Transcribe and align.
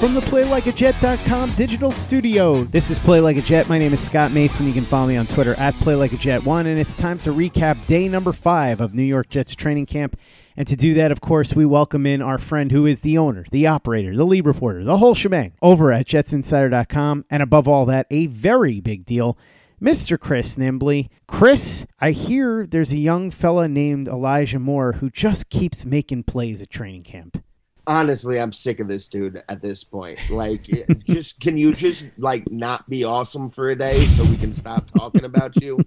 From 0.00 0.12
the 0.12 0.20
PlayLikeAJet.com 0.20 1.54
digital 1.54 1.90
studio, 1.90 2.64
this 2.64 2.90
is 2.90 2.98
Play 2.98 3.18
Like 3.18 3.38
a 3.38 3.40
Jet. 3.40 3.66
My 3.66 3.78
name 3.78 3.94
is 3.94 4.00
Scott 4.00 4.30
Mason. 4.30 4.66
You 4.66 4.74
can 4.74 4.84
follow 4.84 5.06
me 5.06 5.16
on 5.16 5.26
Twitter 5.26 5.54
at 5.54 5.72
PlayLikeAJet1, 5.76 6.66
and 6.66 6.78
it's 6.78 6.94
time 6.94 7.18
to 7.20 7.30
recap 7.30 7.86
day 7.86 8.06
number 8.06 8.34
five 8.34 8.82
of 8.82 8.94
New 8.94 9.02
York 9.02 9.30
Jets 9.30 9.54
training 9.54 9.86
camp. 9.86 10.18
And 10.54 10.68
to 10.68 10.76
do 10.76 10.92
that, 10.94 11.12
of 11.12 11.22
course, 11.22 11.56
we 11.56 11.64
welcome 11.64 12.04
in 12.04 12.20
our 12.20 12.36
friend 12.36 12.70
who 12.72 12.84
is 12.84 13.00
the 13.00 13.16
owner, 13.16 13.46
the 13.50 13.66
operator, 13.66 14.14
the 14.14 14.26
lead 14.26 14.44
reporter, 14.44 14.84
the 14.84 14.98
whole 14.98 15.14
shebang 15.14 15.54
over 15.62 15.90
at 15.92 16.06
JetsInsider.com. 16.06 17.24
And 17.30 17.42
above 17.42 17.66
all 17.66 17.86
that, 17.86 18.06
a 18.10 18.26
very 18.26 18.82
big 18.82 19.06
deal, 19.06 19.38
Mr. 19.80 20.20
Chris 20.20 20.56
Nimbley. 20.56 21.08
Chris, 21.26 21.86
I 22.00 22.10
hear 22.10 22.66
there's 22.66 22.92
a 22.92 22.98
young 22.98 23.30
fella 23.30 23.66
named 23.66 24.08
Elijah 24.08 24.58
Moore 24.58 24.92
who 24.92 25.08
just 25.08 25.48
keeps 25.48 25.86
making 25.86 26.24
plays 26.24 26.60
at 26.60 26.68
training 26.68 27.04
camp. 27.04 27.42
Honestly, 27.86 28.40
I'm 28.40 28.52
sick 28.52 28.80
of 28.80 28.88
this 28.88 29.08
dude 29.08 29.42
at 29.48 29.62
this 29.62 29.84
point. 29.84 30.18
Like, 30.30 30.62
just 31.06 31.40
can 31.40 31.56
you 31.56 31.72
just 31.72 32.06
like 32.18 32.50
not 32.50 32.88
be 32.88 33.04
awesome 33.04 33.50
for 33.50 33.68
a 33.68 33.76
day 33.76 34.04
so 34.04 34.24
we 34.24 34.36
can 34.36 34.52
stop 34.52 34.90
talking 34.96 35.24
about 35.24 35.56
you? 35.56 35.78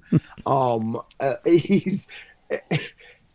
Um, 0.45 1.01
uh, 1.19 1.35
he's 1.45 2.07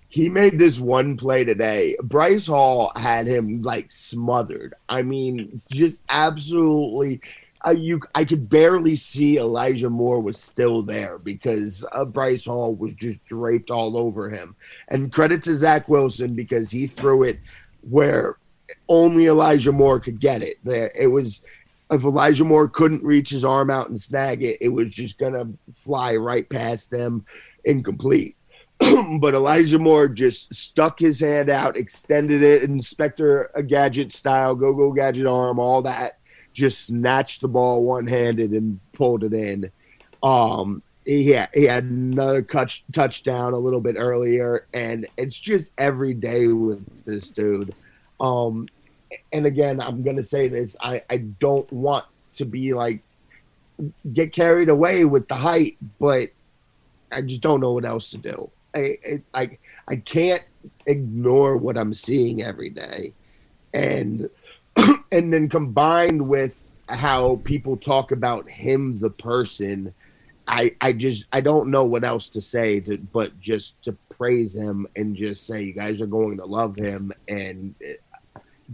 he 0.08 0.28
made 0.28 0.58
this 0.58 0.78
one 0.78 1.16
play 1.16 1.44
today. 1.44 1.96
Bryce 2.02 2.46
Hall 2.46 2.92
had 2.94 3.26
him 3.26 3.62
like 3.62 3.90
smothered. 3.90 4.74
I 4.88 5.02
mean, 5.02 5.58
just 5.70 6.00
absolutely. 6.08 7.20
Uh, 7.66 7.70
you, 7.70 8.00
I 8.14 8.26
could 8.26 8.50
barely 8.50 8.94
see 8.94 9.38
Elijah 9.38 9.88
Moore 9.88 10.20
was 10.20 10.38
still 10.38 10.82
there 10.82 11.18
because 11.18 11.84
uh, 11.92 12.04
Bryce 12.04 12.44
Hall 12.44 12.74
was 12.74 12.92
just 12.94 13.24
draped 13.24 13.70
all 13.70 13.96
over 13.96 14.28
him. 14.28 14.54
And 14.88 15.10
credit 15.10 15.42
to 15.44 15.54
Zach 15.54 15.88
Wilson 15.88 16.34
because 16.34 16.70
he 16.70 16.86
threw 16.86 17.22
it 17.22 17.40
where 17.80 18.36
only 18.88 19.26
Elijah 19.26 19.72
Moore 19.72 20.00
could 20.00 20.20
get 20.20 20.42
it. 20.42 20.56
It 20.64 21.10
was 21.10 21.44
if 21.90 22.04
Elijah 22.04 22.44
Moore 22.44 22.68
couldn't 22.68 23.04
reach 23.04 23.30
his 23.30 23.44
arm 23.44 23.70
out 23.70 23.88
and 23.88 24.00
snag 24.00 24.42
it, 24.42 24.58
it 24.60 24.68
was 24.68 24.92
just 24.92 25.18
gonna 25.18 25.48
fly 25.76 26.16
right 26.16 26.48
past 26.48 26.90
them, 26.90 27.24
incomplete. 27.64 28.36
but 29.20 29.34
Elijah 29.34 29.78
Moore 29.78 30.08
just 30.08 30.54
stuck 30.54 30.98
his 30.98 31.20
hand 31.20 31.48
out, 31.48 31.76
extended 31.76 32.42
it, 32.42 32.62
Inspector 32.62 33.50
Gadget 33.66 34.12
style, 34.12 34.54
go 34.54 34.72
go 34.72 34.92
gadget 34.92 35.26
arm, 35.26 35.58
all 35.58 35.82
that. 35.82 36.18
Just 36.52 36.86
snatched 36.86 37.40
the 37.40 37.48
ball 37.48 37.82
one 37.82 38.06
handed 38.06 38.52
and 38.52 38.80
pulled 38.92 39.24
it 39.24 39.32
in. 39.32 39.70
Um, 40.22 40.82
he 41.04 41.30
had, 41.30 41.50
he 41.52 41.64
had 41.64 41.84
another 41.84 42.42
touch, 42.42 42.84
touchdown 42.92 43.52
a 43.52 43.58
little 43.58 43.80
bit 43.80 43.96
earlier, 43.98 44.66
and 44.72 45.06
it's 45.16 45.38
just 45.38 45.66
every 45.76 46.14
day 46.14 46.46
with 46.46 46.84
this 47.04 47.30
dude. 47.30 47.74
Um, 48.20 48.68
and 49.32 49.46
again, 49.46 49.80
I'm 49.80 50.02
going 50.02 50.16
to 50.16 50.22
say 50.22 50.48
this: 50.48 50.76
I, 50.80 51.02
I 51.10 51.18
don't 51.18 51.70
want 51.72 52.04
to 52.34 52.44
be 52.44 52.74
like 52.74 53.00
get 54.12 54.32
carried 54.32 54.68
away 54.68 55.04
with 55.04 55.28
the 55.28 55.34
height, 55.34 55.76
but 55.98 56.30
I 57.10 57.22
just 57.22 57.40
don't 57.40 57.60
know 57.60 57.72
what 57.72 57.84
else 57.84 58.10
to 58.10 58.18
do. 58.18 58.50
I 58.74 58.94
I 59.06 59.22
I, 59.34 59.58
I 59.88 59.96
can't 59.96 60.42
ignore 60.86 61.56
what 61.56 61.76
I'm 61.76 61.94
seeing 61.94 62.42
every 62.42 62.70
day, 62.70 63.12
and 63.72 64.28
and 65.12 65.32
then 65.32 65.48
combined 65.48 66.28
with 66.28 66.60
how 66.88 67.40
people 67.44 67.76
talk 67.76 68.12
about 68.12 68.48
him, 68.48 68.98
the 69.00 69.10
person. 69.10 69.94
I, 70.46 70.74
I 70.78 70.92
just 70.92 71.24
I 71.32 71.40
don't 71.40 71.70
know 71.70 71.84
what 71.84 72.04
else 72.04 72.28
to 72.28 72.40
say 72.42 72.78
to 72.80 72.98
but 72.98 73.40
just 73.40 73.82
to 73.84 73.96
praise 74.10 74.54
him 74.54 74.86
and 74.94 75.16
just 75.16 75.46
say 75.46 75.62
you 75.62 75.72
guys 75.72 76.02
are 76.02 76.06
going 76.06 76.36
to 76.36 76.44
love 76.44 76.76
him 76.76 77.12
and 77.26 77.74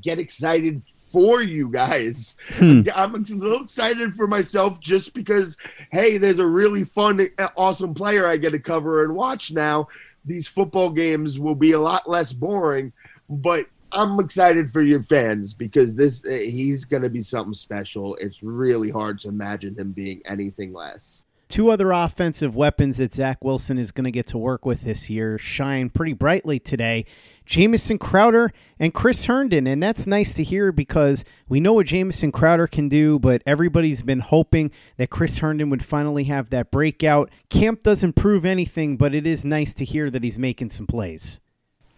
get 0.00 0.18
excited 0.18 0.82
for 1.10 1.42
you 1.42 1.68
guys. 1.68 2.36
Hmm. 2.54 2.82
I'm 2.94 3.14
a 3.14 3.18
little 3.18 3.62
excited 3.62 4.14
for 4.14 4.26
myself 4.26 4.80
just 4.80 5.12
because, 5.14 5.56
hey, 5.90 6.18
there's 6.18 6.38
a 6.38 6.46
really 6.46 6.84
fun, 6.84 7.28
awesome 7.56 7.94
player 7.94 8.26
I 8.26 8.36
get 8.36 8.50
to 8.50 8.58
cover 8.58 9.04
and 9.04 9.14
watch 9.14 9.52
now. 9.52 9.88
These 10.24 10.48
football 10.48 10.90
games 10.90 11.38
will 11.38 11.54
be 11.54 11.72
a 11.72 11.80
lot 11.80 12.08
less 12.08 12.32
boring, 12.32 12.92
but 13.28 13.66
I'm 13.92 14.20
excited 14.20 14.70
for 14.70 14.82
your 14.82 15.02
fans 15.02 15.52
because 15.52 15.94
this 15.94 16.22
he's 16.22 16.84
going 16.84 17.02
to 17.02 17.08
be 17.08 17.22
something 17.22 17.54
special. 17.54 18.14
It's 18.16 18.42
really 18.42 18.90
hard 18.90 19.18
to 19.20 19.28
imagine 19.28 19.76
him 19.76 19.92
being 19.92 20.22
anything 20.26 20.72
less. 20.72 21.24
Two 21.50 21.68
other 21.70 21.90
offensive 21.90 22.54
weapons 22.54 22.98
that 22.98 23.12
Zach 23.12 23.42
Wilson 23.42 23.76
is 23.76 23.90
going 23.90 24.04
to 24.04 24.12
get 24.12 24.28
to 24.28 24.38
work 24.38 24.64
with 24.64 24.82
this 24.82 25.10
year 25.10 25.36
shine 25.36 25.90
pretty 25.90 26.12
brightly 26.12 26.60
today. 26.60 27.06
Jamison 27.44 27.98
Crowder 27.98 28.52
and 28.78 28.94
Chris 28.94 29.24
Herndon. 29.24 29.66
And 29.66 29.82
that's 29.82 30.06
nice 30.06 30.32
to 30.34 30.44
hear 30.44 30.70
because 30.70 31.24
we 31.48 31.58
know 31.58 31.72
what 31.72 31.86
Jamison 31.86 32.30
Crowder 32.30 32.68
can 32.68 32.88
do, 32.88 33.18
but 33.18 33.42
everybody's 33.46 34.02
been 34.02 34.20
hoping 34.20 34.70
that 34.96 35.10
Chris 35.10 35.38
Herndon 35.38 35.70
would 35.70 35.84
finally 35.84 36.22
have 36.24 36.50
that 36.50 36.70
breakout. 36.70 37.30
Camp 37.48 37.82
doesn't 37.82 38.12
prove 38.12 38.44
anything, 38.44 38.96
but 38.96 39.12
it 39.12 39.26
is 39.26 39.44
nice 39.44 39.74
to 39.74 39.84
hear 39.84 40.08
that 40.08 40.22
he's 40.22 40.38
making 40.38 40.70
some 40.70 40.86
plays. 40.86 41.40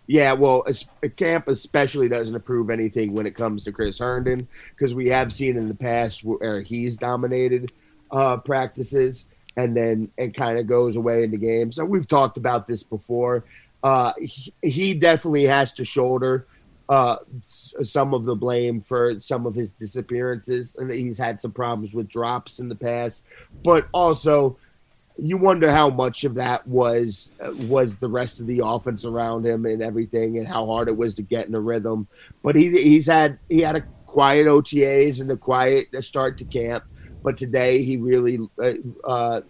Yeah, 0.06 0.32
well, 0.32 0.64
camp 1.18 1.48
especially 1.48 2.08
doesn't 2.08 2.34
approve 2.34 2.70
anything 2.70 3.12
when 3.12 3.26
it 3.26 3.36
comes 3.36 3.64
to 3.64 3.72
Chris 3.72 3.98
Herndon 3.98 4.48
because 4.70 4.94
we 4.94 5.10
have 5.10 5.30
seen 5.30 5.58
in 5.58 5.68
the 5.68 5.74
past 5.74 6.24
where 6.24 6.62
he's 6.62 6.96
dominated 6.96 7.70
uh, 8.10 8.38
practices 8.38 9.28
and 9.56 9.76
then 9.76 10.10
it 10.16 10.34
kind 10.34 10.58
of 10.58 10.66
goes 10.66 10.96
away 10.96 11.24
in 11.24 11.30
the 11.30 11.36
game. 11.36 11.72
So 11.72 11.84
we've 11.84 12.06
talked 12.06 12.36
about 12.36 12.66
this 12.66 12.82
before. 12.82 13.44
Uh, 13.82 14.12
he, 14.20 14.54
he 14.62 14.94
definitely 14.94 15.46
has 15.46 15.72
to 15.74 15.84
shoulder 15.84 16.46
uh, 16.88 17.16
some 17.82 18.12
of 18.14 18.24
the 18.24 18.34
blame 18.34 18.80
for 18.80 19.20
some 19.20 19.46
of 19.46 19.54
his 19.54 19.70
disappearances, 19.70 20.74
and 20.78 20.90
he's 20.90 21.18
had 21.18 21.40
some 21.40 21.52
problems 21.52 21.94
with 21.94 22.08
drops 22.08 22.58
in 22.58 22.68
the 22.68 22.74
past. 22.74 23.24
But 23.64 23.88
also, 23.92 24.58
you 25.16 25.36
wonder 25.36 25.70
how 25.70 25.90
much 25.90 26.24
of 26.24 26.34
that 26.34 26.66
was 26.66 27.32
uh, 27.40 27.52
was 27.66 27.96
the 27.96 28.08
rest 28.08 28.40
of 28.40 28.46
the 28.46 28.62
offense 28.64 29.04
around 29.04 29.46
him 29.46 29.64
and 29.64 29.82
everything, 29.82 30.38
and 30.38 30.46
how 30.46 30.66
hard 30.66 30.88
it 30.88 30.96
was 30.96 31.14
to 31.14 31.22
get 31.22 31.46
in 31.46 31.54
a 31.54 31.60
rhythm. 31.60 32.08
But 32.42 32.56
he 32.56 32.70
he's 32.82 33.06
had 33.06 33.38
he 33.48 33.60
had 33.60 33.76
a 33.76 33.84
quiet 34.06 34.46
OTAs 34.46 35.20
and 35.20 35.30
a 35.30 35.36
quiet 35.36 35.88
start 36.04 36.38
to 36.38 36.44
camp. 36.44 36.84
But 37.22 37.36
today 37.36 37.82
he 37.82 37.96
really, 37.96 38.40
uh, 38.62 38.72
uh, 39.04 39.40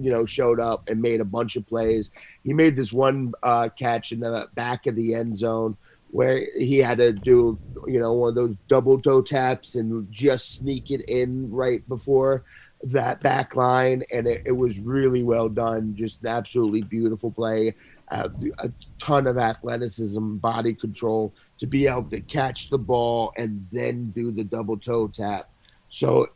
you 0.00 0.10
know, 0.10 0.24
showed 0.24 0.60
up 0.60 0.88
and 0.88 1.02
made 1.02 1.20
a 1.20 1.24
bunch 1.24 1.56
of 1.56 1.66
plays. 1.66 2.10
He 2.44 2.52
made 2.52 2.76
this 2.76 2.92
one 2.92 3.34
uh, 3.42 3.68
catch 3.76 4.12
in 4.12 4.20
the 4.20 4.48
back 4.54 4.86
of 4.86 4.96
the 4.96 5.14
end 5.14 5.38
zone 5.38 5.76
where 6.12 6.46
he 6.58 6.78
had 6.78 6.98
to 6.98 7.12
do, 7.12 7.58
you 7.86 7.98
know, 7.98 8.12
one 8.12 8.28
of 8.28 8.34
those 8.34 8.54
double 8.68 9.00
toe 9.00 9.22
taps 9.22 9.74
and 9.74 10.10
just 10.12 10.56
sneak 10.56 10.90
it 10.90 11.00
in 11.08 11.50
right 11.50 11.86
before 11.88 12.44
that 12.84 13.22
back 13.22 13.56
line. 13.56 14.02
And 14.12 14.26
it, 14.26 14.42
it 14.44 14.52
was 14.52 14.78
really 14.78 15.22
well 15.22 15.48
done. 15.48 15.96
Just 15.96 16.20
an 16.22 16.28
absolutely 16.28 16.82
beautiful 16.82 17.30
play. 17.30 17.74
Uh, 18.10 18.28
a 18.58 18.70
ton 19.00 19.26
of 19.26 19.38
athleticism, 19.38 20.36
body 20.36 20.74
control 20.74 21.32
to 21.56 21.66
be 21.66 21.86
able 21.86 22.04
to 22.10 22.20
catch 22.20 22.68
the 22.68 22.78
ball 22.78 23.32
and 23.38 23.66
then 23.72 24.10
do 24.10 24.30
the 24.30 24.44
double 24.44 24.76
toe 24.76 25.08
tap. 25.08 25.48
So 25.88 26.28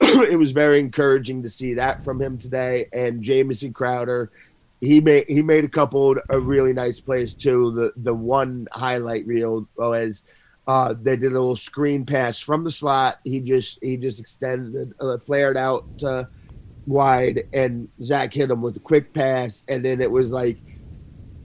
it 0.00 0.38
was 0.38 0.52
very 0.52 0.80
encouraging 0.80 1.42
to 1.42 1.50
see 1.50 1.74
that 1.74 2.04
from 2.04 2.20
him 2.20 2.38
today. 2.38 2.86
And 2.92 3.22
Jamison 3.22 3.72
Crowder, 3.72 4.30
he 4.80 5.00
made 5.00 5.26
he 5.28 5.42
made 5.42 5.64
a 5.64 5.68
couple 5.68 6.16
of 6.28 6.46
really 6.46 6.72
nice 6.72 7.00
plays 7.00 7.34
too. 7.34 7.72
The 7.72 7.92
the 7.96 8.14
one 8.14 8.68
highlight 8.72 9.26
reel 9.26 9.68
was 9.76 10.24
uh, 10.68 10.94
they 11.00 11.16
did 11.16 11.32
a 11.32 11.40
little 11.40 11.56
screen 11.56 12.04
pass 12.04 12.38
from 12.38 12.62
the 12.62 12.70
slot. 12.70 13.18
He 13.24 13.40
just 13.40 13.78
he 13.82 13.96
just 13.96 14.20
extended, 14.20 14.94
uh, 15.00 15.16
flared 15.18 15.56
out 15.56 15.98
to 16.00 16.28
wide, 16.86 17.44
and 17.52 17.88
Zach 18.04 18.34
hit 18.34 18.50
him 18.50 18.60
with 18.60 18.76
a 18.76 18.80
quick 18.80 19.12
pass, 19.14 19.64
and 19.66 19.84
then 19.84 20.00
it 20.00 20.10
was 20.10 20.30
like 20.30 20.58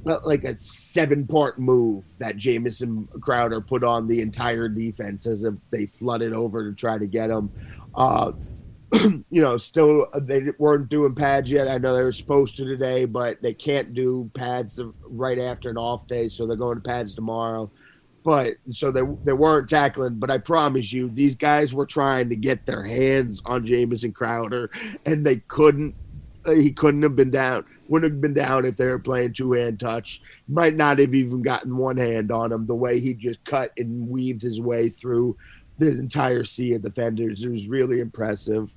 like 0.03 0.43
a 0.43 0.59
seven 0.59 1.25
part 1.25 1.57
move 1.57 2.03
that 2.17 2.35
Jamison 2.35 3.07
Crowder 3.21 3.61
put 3.61 3.85
on 3.85 4.07
the 4.07 4.19
entire 4.19 4.67
defense 4.67 5.25
as 5.25 5.45
if 5.45 5.53
they 5.71 5.85
flooded 5.85 6.33
over 6.33 6.69
to 6.69 6.75
try 6.75 6.97
to 6.97 7.07
get 7.07 7.29
him. 7.29 7.49
Uh, 7.95 8.31
you 9.29 9.41
know, 9.41 9.57
still 9.57 10.07
they 10.15 10.43
weren't 10.57 10.89
doing 10.89 11.15
pads 11.15 11.51
yet. 11.51 11.67
I 11.67 11.77
know 11.77 11.95
they 11.95 12.03
were 12.03 12.11
supposed 12.11 12.57
to 12.57 12.65
today, 12.65 13.05
but 13.05 13.41
they 13.41 13.53
can't 13.53 13.93
do 13.93 14.29
pads 14.33 14.79
right 15.07 15.39
after 15.39 15.69
an 15.69 15.77
off 15.77 16.07
day, 16.07 16.27
so 16.27 16.45
they're 16.45 16.55
going 16.55 16.77
to 16.77 16.87
pads 16.87 17.15
tomorrow. 17.15 17.71
But 18.23 18.53
so 18.71 18.91
they 18.91 19.01
they 19.23 19.33
weren't 19.33 19.67
tackling, 19.67 20.15
but 20.15 20.29
I 20.29 20.37
promise 20.37 20.93
you, 20.93 21.09
these 21.09 21.35
guys 21.35 21.73
were 21.73 21.85
trying 21.85 22.29
to 22.29 22.35
get 22.35 22.65
their 22.65 22.83
hands 22.83 23.41
on 23.45 23.65
Jamison 23.65 24.11
Crowder, 24.11 24.69
and 25.05 25.25
they 25.25 25.37
couldn't. 25.37 25.95
He 26.45 26.71
couldn't 26.71 27.03
have 27.03 27.15
been 27.15 27.31
down. 27.31 27.65
Wouldn't 27.87 28.13
have 28.13 28.21
been 28.21 28.33
down 28.33 28.65
if 28.65 28.77
they 28.77 28.87
were 28.87 28.99
playing 28.99 29.33
two 29.33 29.53
hand 29.53 29.79
touch. 29.79 30.21
Might 30.47 30.75
not 30.75 30.99
have 30.99 31.15
even 31.15 31.41
gotten 31.41 31.77
one 31.77 31.97
hand 31.97 32.31
on 32.31 32.51
him. 32.51 32.65
The 32.65 32.75
way 32.75 32.99
he 32.99 33.13
just 33.13 33.43
cut 33.43 33.71
and 33.77 34.07
weaved 34.07 34.41
his 34.41 34.61
way 34.61 34.89
through 34.89 35.37
the 35.77 35.87
entire 35.87 36.43
sea 36.43 36.73
of 36.73 36.81
defenders, 36.81 37.43
it 37.43 37.49
was 37.49 37.67
really 37.67 37.99
impressive. 37.99 38.73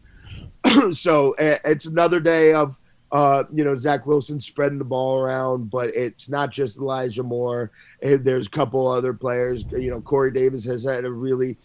so 0.93 1.35
it's 1.39 1.87
another 1.87 2.21
day 2.21 2.53
of 2.53 2.77
uh, 3.13 3.45
you 3.53 3.65
know 3.65 3.77
Zach 3.79 4.07
Wilson 4.07 4.41
spreading 4.41 4.79
the 4.79 4.85
ball 4.85 5.19
around, 5.19 5.71
but 5.71 5.95
it's 5.95 6.29
not 6.29 6.51
just 6.51 6.79
Elijah 6.79 7.23
Moore. 7.23 7.71
There's 8.03 8.47
a 8.47 8.51
couple 8.51 8.87
other 8.89 9.15
players. 9.15 9.65
You 9.71 9.91
know, 9.91 10.01
Corey 10.01 10.33
Davis 10.33 10.65
has 10.65 10.85
had 10.85 11.05
a 11.05 11.11
really 11.11 11.57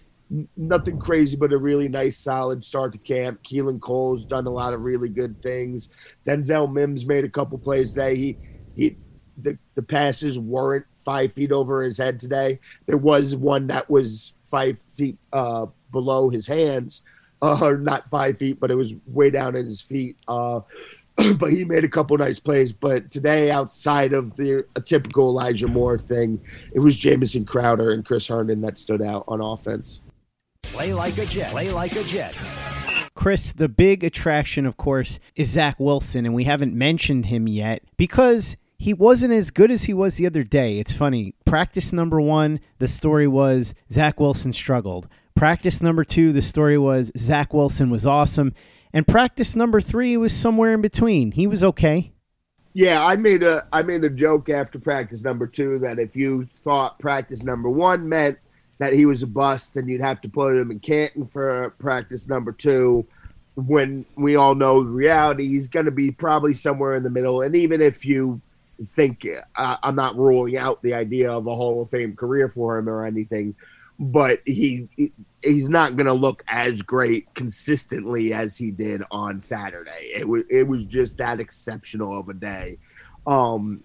nothing 0.56 0.98
crazy, 0.98 1.36
but 1.36 1.52
a 1.52 1.58
really 1.58 1.90
nice, 1.90 2.18
solid 2.18 2.64
start 2.64 2.94
to 2.94 3.00
camp. 3.00 3.44
Keelan 3.44 3.82
Cole's 3.82 4.24
done 4.24 4.48
a 4.48 4.52
lot 4.52 4.74
of 4.74 4.82
really 4.82 5.10
good 5.10 5.42
things. 5.42 5.90
Denzel 6.26 6.72
Mims 6.72 7.06
made 7.06 7.26
a 7.26 7.30
couple 7.30 7.58
plays 7.58 7.92
today. 7.92 8.16
He 8.16 8.38
he 8.76 8.98
the 9.38 9.58
the 9.76 9.84
passes 9.84 10.38
weren't 10.38 10.86
five 11.04 11.34
feet 11.34 11.52
over 11.52 11.82
his 11.82 11.98
head 11.98 12.20
today. 12.20 12.60
There 12.86 12.98
was 12.98 13.36
one 13.36 13.68
that 13.68 13.90
was 13.90 14.34
five 14.52 14.78
feet 14.98 15.18
uh, 15.34 15.66
below 15.92 16.30
his 16.30 16.46
hands 16.46 17.04
uh, 17.42 17.76
not 17.80 18.08
five 18.10 18.38
feet, 18.38 18.60
but 18.60 18.70
it 18.70 18.76
was 18.76 18.94
way 19.08 19.30
down 19.32 19.56
at 19.56 19.64
his 19.64 19.82
feet. 19.82 20.16
Uh, 20.28 20.62
but 21.38 21.52
he 21.52 21.66
made 21.66 21.84
a 21.84 21.90
couple 21.90 22.16
nice 22.18 22.40
plays. 22.40 22.72
But 22.72 23.10
today, 23.10 23.50
outside 23.50 24.14
of 24.14 24.36
the 24.36 24.66
typical 24.86 25.30
Elijah 25.30 25.68
Moore 25.68 25.98
thing, 25.98 26.40
it 26.74 26.80
was 26.80 26.96
Jamison 26.96 27.44
Crowder 27.44 27.92
and 27.92 28.06
Chris 28.06 28.28
Herndon 28.28 28.62
that 28.62 28.78
stood 28.78 29.02
out 29.02 29.26
on 29.28 29.42
offense. 29.42 30.02
Play 30.62 30.94
like 30.94 31.18
a 31.18 31.26
Jet. 31.26 31.52
Play 31.52 31.72
like 31.72 31.96
a 31.96 32.04
Jet. 32.04 32.38
Chris, 33.16 33.52
the 33.52 33.68
big 33.68 34.04
attraction, 34.04 34.66
of 34.66 34.78
course, 34.78 35.20
is 35.36 35.50
Zach 35.50 35.80
Wilson, 35.80 36.26
and 36.26 36.34
we 36.34 36.44
haven't 36.44 36.74
mentioned 36.74 37.26
him 37.26 37.48
yet 37.48 37.84
because 37.98 38.56
he 38.82 38.96
wasn't 38.96 39.32
as 39.32 39.52
good 39.52 39.70
as 39.70 39.84
he 39.84 39.94
was 39.94 40.16
the 40.16 40.26
other 40.26 40.44
day. 40.44 40.80
It's 40.80 40.92
funny. 40.92 41.36
Practice 41.46 41.94
number 41.94 42.20
one, 42.20 42.60
the 42.80 42.88
story 42.88 43.28
was 43.28 43.76
Zach 43.92 44.20
Wilson 44.20 44.54
struggled. 44.54 45.08
Practice 45.36 45.84
number 45.84 46.04
two, 46.04 46.34
the 46.34 46.42
story 46.42 46.80
was 46.80 47.12
Zach 47.16 47.54
Wilson 47.54 47.92
was 47.92 48.08
awesome. 48.08 48.56
And 48.92 49.08
practice 49.08 49.56
number 49.56 49.82
three 49.82 50.18
was 50.18 50.36
somewhere 50.36 50.74
in 50.74 50.82
between. 50.82 51.34
He 51.34 51.46
was 51.46 51.64
okay. 51.64 52.12
Yeah, 52.74 53.06
I 53.06 53.18
made 53.18 53.44
a 53.44 53.68
I 53.72 53.84
made 53.84 54.04
a 54.04 54.10
joke 54.10 54.50
after 54.50 54.80
practice 54.80 55.22
number 55.22 55.46
two 55.46 55.78
that 55.78 56.00
if 56.00 56.16
you 56.16 56.48
thought 56.64 56.98
practice 56.98 57.44
number 57.44 57.70
one 57.70 58.10
meant 58.10 58.40
that 58.80 58.94
he 58.94 59.06
was 59.06 59.22
a 59.22 59.28
bust, 59.28 59.76
then 59.76 59.88
you'd 59.88 60.02
have 60.02 60.22
to 60.22 60.30
put 60.30 60.58
him 60.58 60.72
in 60.72 60.80
Canton 60.80 61.28
for 61.28 61.76
practice 61.78 62.28
number 62.28 62.52
two. 62.52 63.06
When 63.54 64.08
we 64.16 64.38
all 64.38 64.56
know 64.56 64.84
the 64.84 64.90
reality, 64.90 65.48
he's 65.50 65.68
going 65.68 65.86
to 65.86 65.92
be 65.92 66.10
probably 66.10 66.56
somewhere 66.56 66.96
in 66.96 67.04
the 67.04 67.12
middle. 67.12 67.42
And 67.42 67.56
even 67.56 67.80
if 67.80 68.08
you 68.08 68.42
think 68.90 69.28
uh, 69.56 69.78
I'm 69.84 69.96
not 69.96 70.18
ruling 70.18 70.58
out 70.58 70.82
the 70.82 70.94
idea 70.94 71.32
of 71.32 71.48
a 71.48 71.56
Hall 71.56 71.82
of 71.82 71.90
Fame 71.90 72.16
career 72.16 72.50
for 72.50 72.78
him 72.78 72.90
or 72.90 73.06
anything, 73.06 73.56
but 74.00 74.42
he 74.46 74.88
he's 75.44 75.70
not 75.70 75.96
going 75.96 76.08
to 76.08 76.14
look 76.14 76.44
as 76.48 76.82
great 76.82 77.34
consistently 77.34 78.34
as 78.34 78.58
he 78.58 78.72
did 78.72 79.04
on 79.12 79.40
Saturday. 79.42 80.12
It 80.16 80.28
was 80.28 80.44
it 80.50 80.68
was 80.68 80.86
just 80.86 81.18
that 81.18 81.40
exceptional 81.40 82.20
of 82.20 82.30
a 82.30 82.34
day. 82.34 82.78
Um, 83.28 83.84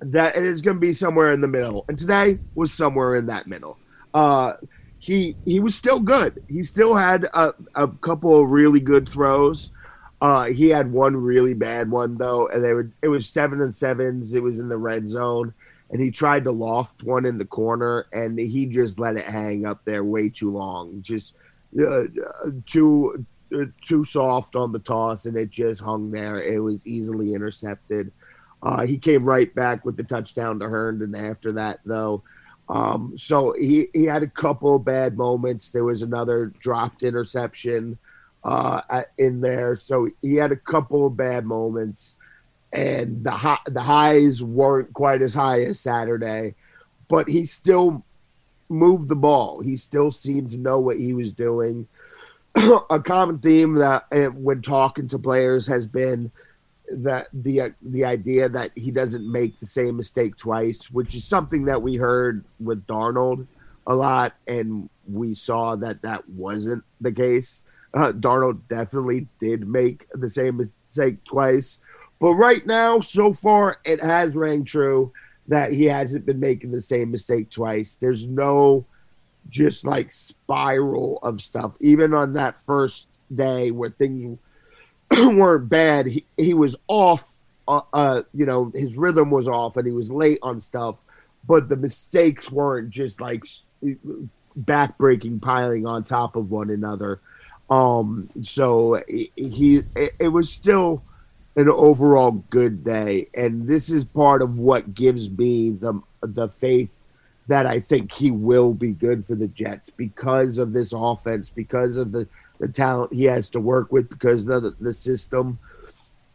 that 0.00 0.36
it 0.36 0.44
is 0.44 0.60
going 0.60 0.76
to 0.76 0.80
be 0.80 0.92
somewhere 0.92 1.32
in 1.32 1.40
the 1.40 1.48
middle, 1.48 1.84
and 1.88 1.98
today 1.98 2.38
was 2.54 2.72
somewhere 2.72 3.16
in 3.16 3.26
that 3.26 3.46
middle. 3.46 3.78
Uh, 4.14 4.54
he 4.98 5.36
he 5.44 5.60
was 5.60 5.74
still 5.74 6.00
good. 6.00 6.42
He 6.48 6.62
still 6.62 6.94
had 6.94 7.24
a, 7.24 7.52
a 7.74 7.88
couple 7.88 8.40
of 8.40 8.50
really 8.50 8.80
good 8.80 9.08
throws. 9.08 9.70
Uh, 10.20 10.46
he 10.46 10.68
had 10.68 10.90
one 10.90 11.16
really 11.16 11.54
bad 11.54 11.90
one 11.90 12.16
though, 12.16 12.48
and 12.48 12.64
they 12.64 12.72
were 12.72 12.90
it 13.02 13.08
was 13.08 13.28
seven 13.28 13.62
and 13.62 13.74
sevens. 13.74 14.34
It 14.34 14.42
was 14.42 14.58
in 14.58 14.68
the 14.68 14.78
red 14.78 15.08
zone 15.08 15.54
and 15.90 16.00
he 16.00 16.10
tried 16.10 16.44
to 16.44 16.52
loft 16.52 17.02
one 17.02 17.24
in 17.24 17.38
the 17.38 17.44
corner, 17.44 18.06
and 18.12 18.38
he 18.38 18.66
just 18.66 18.98
let 18.98 19.16
it 19.16 19.24
hang 19.24 19.64
up 19.64 19.80
there 19.84 20.04
way 20.04 20.28
too 20.28 20.50
long, 20.50 21.00
just 21.00 21.34
uh, 21.80 22.04
too 22.66 23.24
uh, 23.54 23.64
too 23.82 24.04
soft 24.04 24.54
on 24.54 24.72
the 24.72 24.78
toss, 24.80 25.24
and 25.26 25.36
it 25.36 25.50
just 25.50 25.80
hung 25.80 26.10
there. 26.10 26.42
It 26.42 26.58
was 26.58 26.86
easily 26.86 27.34
intercepted. 27.34 28.12
Uh, 28.62 28.84
he 28.84 28.98
came 28.98 29.24
right 29.24 29.54
back 29.54 29.84
with 29.84 29.96
the 29.96 30.02
touchdown 30.02 30.58
to 30.58 30.68
Herndon 30.68 31.14
after 31.14 31.52
that, 31.52 31.80
though. 31.86 32.22
Um, 32.68 33.14
so 33.16 33.54
he, 33.58 33.86
he 33.94 34.04
had 34.04 34.22
a 34.22 34.26
couple 34.26 34.78
bad 34.78 35.16
moments. 35.16 35.70
There 35.70 35.84
was 35.84 36.02
another 36.02 36.46
dropped 36.58 37.02
interception 37.02 37.96
uh, 38.44 39.02
in 39.16 39.40
there. 39.40 39.80
So 39.84 40.08
he 40.22 40.36
had 40.36 40.52
a 40.52 40.56
couple 40.56 41.06
of 41.06 41.16
bad 41.16 41.44
moments 41.44 42.16
and 42.72 43.24
the 43.24 43.30
high, 43.30 43.58
the 43.66 43.80
highs 43.80 44.42
weren't 44.42 44.92
quite 44.92 45.22
as 45.22 45.34
high 45.34 45.62
as 45.62 45.80
Saturday, 45.80 46.54
but 47.08 47.28
he 47.28 47.44
still 47.44 48.04
moved 48.68 49.08
the 49.08 49.16
ball. 49.16 49.60
He 49.60 49.76
still 49.76 50.10
seemed 50.10 50.50
to 50.50 50.58
know 50.58 50.78
what 50.78 50.98
he 50.98 51.14
was 51.14 51.32
doing. 51.32 51.88
a 52.90 53.00
common 53.00 53.38
theme 53.38 53.74
that 53.76 54.06
eh, 54.12 54.26
when 54.26 54.62
talking 54.62 55.08
to 55.08 55.18
players 55.18 55.66
has 55.66 55.86
been 55.86 56.30
that 56.90 57.28
the 57.32 57.60
uh, 57.60 57.68
the 57.82 58.04
idea 58.04 58.48
that 58.48 58.70
he 58.74 58.90
doesn't 58.90 59.30
make 59.30 59.58
the 59.58 59.66
same 59.66 59.96
mistake 59.96 60.36
twice, 60.36 60.90
which 60.90 61.14
is 61.14 61.24
something 61.24 61.66
that 61.66 61.80
we 61.80 61.96
heard 61.96 62.44
with 62.60 62.86
Darnold 62.86 63.46
a 63.86 63.94
lot, 63.94 64.34
and 64.46 64.88
we 65.06 65.34
saw 65.34 65.76
that 65.76 66.02
that 66.02 66.28
wasn't 66.28 66.82
the 67.00 67.12
case. 67.12 67.62
Uh, 67.98 68.12
Darnold 68.12 68.60
definitely 68.68 69.26
did 69.40 69.66
make 69.66 70.06
the 70.14 70.30
same 70.30 70.58
mistake 70.58 71.24
twice, 71.24 71.80
but 72.20 72.34
right 72.34 72.64
now, 72.64 73.00
so 73.00 73.32
far, 73.32 73.78
it 73.84 74.00
has 74.00 74.36
rang 74.36 74.64
true 74.64 75.12
that 75.48 75.72
he 75.72 75.86
hasn't 75.86 76.24
been 76.24 76.38
making 76.38 76.70
the 76.70 76.80
same 76.80 77.10
mistake 77.10 77.50
twice. 77.50 77.96
There's 78.00 78.28
no 78.28 78.86
just 79.48 79.84
like 79.84 80.12
spiral 80.12 81.18
of 81.22 81.40
stuff. 81.40 81.72
Even 81.80 82.14
on 82.14 82.34
that 82.34 82.56
first 82.66 83.08
day 83.34 83.72
where 83.72 83.90
things 83.90 84.38
weren't 85.10 85.68
bad, 85.68 86.06
he, 86.06 86.24
he 86.36 86.54
was 86.54 86.76
off. 86.86 87.28
Uh, 87.66 87.80
uh, 87.92 88.22
you 88.32 88.46
know, 88.46 88.70
his 88.76 88.96
rhythm 88.96 89.30
was 89.30 89.48
off 89.48 89.76
and 89.76 89.86
he 89.86 89.92
was 89.92 90.12
late 90.12 90.38
on 90.42 90.60
stuff, 90.60 90.94
but 91.48 91.68
the 91.68 91.76
mistakes 91.76 92.48
weren't 92.48 92.90
just 92.90 93.20
like 93.20 93.42
backbreaking, 94.58 95.42
piling 95.42 95.84
on 95.84 96.04
top 96.04 96.36
of 96.36 96.50
one 96.50 96.70
another. 96.70 97.20
Um, 97.70 98.28
so 98.42 99.02
he, 99.08 99.82
it, 99.94 100.28
was 100.32 100.50
still 100.50 101.02
an 101.56 101.68
overall 101.68 102.30
good 102.50 102.82
day. 102.82 103.28
And 103.34 103.68
this 103.68 103.90
is 103.90 104.04
part 104.04 104.40
of 104.40 104.58
what 104.58 104.94
gives 104.94 105.30
me 105.30 105.70
the 105.70 106.00
the 106.22 106.48
faith 106.48 106.90
that 107.46 107.66
I 107.66 107.80
think 107.80 108.12
he 108.12 108.30
will 108.30 108.74
be 108.74 108.92
good 108.92 109.26
for 109.26 109.34
the 109.34 109.48
Jets 109.48 109.90
because 109.90 110.58
of 110.58 110.72
this 110.72 110.92
offense, 110.92 111.50
because 111.50 111.96
of 111.96 112.12
the, 112.12 112.28
the 112.58 112.68
talent 112.68 113.12
he 113.12 113.24
has 113.24 113.48
to 113.50 113.60
work 113.60 113.90
with, 113.90 114.08
because 114.08 114.46
of 114.46 114.62
the, 114.62 114.70
the 114.80 114.94
system 114.94 115.58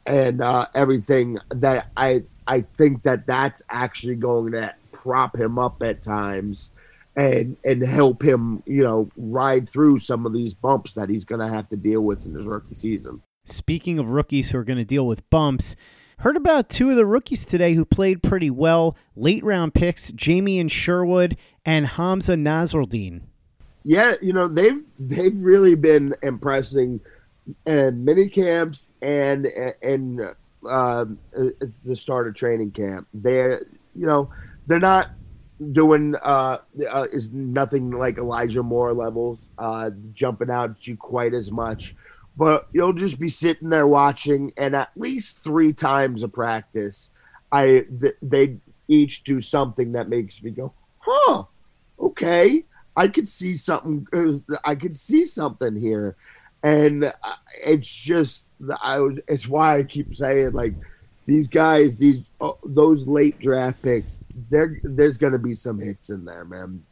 and 0.06 0.42
uh, 0.42 0.68
everything 0.76 1.38
that 1.50 1.88
I 1.96 2.24
I 2.48 2.62
think 2.78 3.04
that 3.04 3.26
that's 3.26 3.62
actually 3.70 4.16
going 4.16 4.52
to 4.54 4.74
prop 4.92 5.36
him 5.36 5.58
up 5.58 5.82
at 5.82 6.02
times 6.02 6.72
and 7.16 7.58
and 7.64 7.82
help 7.82 8.24
him, 8.24 8.64
you 8.66 8.84
know, 8.84 9.10
ride 9.18 9.70
through 9.70 10.00
some 10.00 10.26
of 10.26 10.34
these 10.34 10.54
bumps 10.54 10.94
that 10.96 11.10
he's 11.10 11.26
going 11.26 11.42
to 11.42 11.48
have 11.48 11.70
to 11.70 11.76
deal 11.76 12.02
with 12.02 12.26
in 12.26 12.34
his 12.34 12.48
rookie 12.48 12.74
season. 12.74 13.22
Speaking 13.46 14.00
of 14.00 14.10
rookies 14.10 14.52
who 14.52 14.58
are 14.58 14.64
going 14.64 14.78
to 14.78 14.86
deal 14.86 15.06
with 15.06 15.30
bumps, 15.30 15.76
heard 16.20 16.38
about 16.38 16.70
two 16.70 16.90
of 16.90 16.96
the 16.96 17.06
rookies 17.06 17.46
today 17.46 17.74
who 17.74 17.86
played 17.86 18.24
pretty 18.24 18.50
well. 18.50 18.96
Late 19.16 19.44
round 19.44 19.74
picks, 19.74 20.12
Jamien 20.12 20.72
Sherwood 20.72 21.38
and 21.66 21.86
Hamsah 21.86 22.40
Nasirildeen. 22.40 23.22
Yeah, 23.84 24.14
you 24.22 24.34
know 24.34 24.48
they've 24.48 24.84
they've 24.98 25.36
really 25.36 25.76
been 25.76 26.16
impressing 26.24 27.02
in 27.66 28.06
mini 28.06 28.30
camps 28.30 28.92
and 29.02 29.48
and 29.82 30.22
uh, 30.68 31.06
the 31.34 31.96
start 31.96 32.28
of 32.28 32.36
training 32.36 32.72
camp. 32.72 33.08
They're 33.14 33.66
you 33.94 34.06
know 34.06 34.32
they're 34.68 34.80
not 34.80 35.10
doing 35.72 36.16
uh, 36.16 36.58
uh, 36.90 37.08
is 37.14 37.32
nothing 37.32 37.92
like 37.92 38.18
Elijah 38.18 38.64
Moore 38.64 38.94
levels, 38.94 39.50
uh, 39.58 39.92
jumping 40.14 40.50
out 40.50 40.72
at 40.72 40.88
you 40.88 40.98
quite 40.98 41.34
as 41.34 41.52
much 41.52 41.96
but 42.36 42.68
you'll 42.74 42.94
just 42.94 43.20
be 43.20 43.28
sitting 43.28 43.70
there 43.70 43.88
watching, 43.88 44.54
and 44.58 44.76
at 44.76 44.92
least 44.96 45.44
three 45.44 45.74
times 45.74 46.24
a 46.24 46.28
practice, 46.28 47.10
I 47.52 47.86
th- 48.00 48.16
they 48.22 48.58
each 48.88 49.24
do 49.24 49.40
something 49.40 49.92
that 49.92 50.10
makes 50.10 50.42
me 50.42 50.52
go, 50.52 50.74
huh, 50.98 51.44
okay, 52.00 52.66
I 52.96 53.08
could 53.08 53.30
see 53.30 53.56
something. 53.56 54.08
Uh, 54.12 54.56
I 54.64 54.76
could 54.76 54.98
see 54.98 55.26
something 55.26 55.76
here, 55.76 56.16
and 56.64 57.06
uh, 57.06 57.36
it's 57.66 57.94
just 57.94 58.48
I 58.82 59.00
was. 59.00 59.20
It's 59.28 59.48
why 59.48 59.78
I 59.78 59.84
keep 59.84 60.16
saying 60.16 60.54
like 60.54 60.74
these 61.26 61.48
guys, 61.48 61.98
these 61.98 62.22
uh, 62.42 62.52
those 62.66 63.08
late 63.08 63.40
draft 63.40 63.82
picks. 63.82 64.22
There, 64.50 64.80
there's 64.84 65.18
going 65.18 65.34
to 65.34 65.40
be 65.40 65.54
some 65.54 65.80
hits 65.80 66.10
in 66.10 66.26
there, 66.26 66.46
man, 66.46 66.84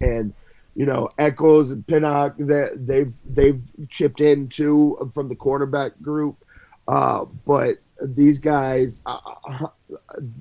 and 0.00 0.34
you 0.74 0.86
know, 0.86 1.10
Echols 1.18 1.70
and 1.70 1.86
Pinnock, 1.86 2.34
they, 2.38 2.68
they've 2.74 3.12
they've 3.24 3.60
chipped 3.88 4.20
in 4.20 4.48
too 4.48 5.10
from 5.14 5.28
the 5.28 5.34
quarterback 5.34 5.92
group. 6.00 6.44
Uh, 6.86 7.24
but 7.46 7.78
these 8.02 8.38
guys, 8.38 9.02
uh, 9.06 9.18
uh 9.48 9.66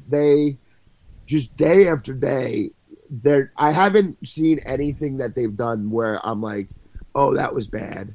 they 0.08 0.58
just 1.26 1.56
day 1.58 1.88
after 1.88 2.14
day, 2.14 2.72
they're. 3.10 3.52
I 3.58 3.72
haven't 3.72 4.28
seen 4.28 4.60
anything 4.60 5.18
that 5.18 5.36
they've 5.36 5.56
done 5.56 5.90
where 5.90 6.26
I'm 6.26 6.42
like, 6.42 6.68
oh, 7.16 7.36
that 7.36 7.54
was 7.54 7.68
bad. 7.68 8.14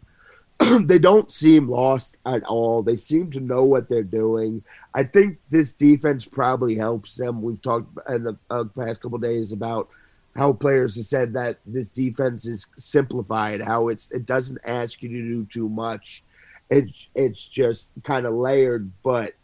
they 0.80 0.99
don't 0.99 1.32
seem 1.32 1.68
lost 1.68 2.16
at 2.26 2.44
all. 2.44 2.82
They 2.82 2.96
seem 2.96 3.30
to 3.32 3.40
know 3.40 3.64
what 3.64 3.88
they're 3.88 4.02
doing. 4.02 4.62
I 4.94 5.02
think 5.02 5.38
this 5.50 5.73
defense 5.73 6.25
probably 6.25 6.76
helps 6.76 7.16
them. 7.16 7.42
We've 7.42 7.61
talked 7.61 7.99
in 8.08 8.25
the 8.25 8.38
uh, 8.50 8.64
past 8.76 9.02
couple 9.02 9.18
days 9.18 9.52
about 9.52 9.88
how 10.37 10.52
players 10.52 10.96
have 10.96 11.06
said 11.06 11.32
that 11.34 11.58
this 11.66 11.88
defense 11.88 12.46
is 12.46 12.66
simplified, 12.76 13.61
how 13.61 13.88
it's 13.88 14.11
it 14.11 14.26
doesn't 14.26 14.58
ask 14.64 15.02
you 15.02 15.08
to 15.08 15.23
do 15.23 15.44
too 15.46 15.68
much. 15.68 16.23
It's 16.70 17.08
it's 17.14 17.46
just 17.46 17.90
kind 18.02 18.26
of 18.26 18.34
layered, 18.34 18.90
but 19.02 19.34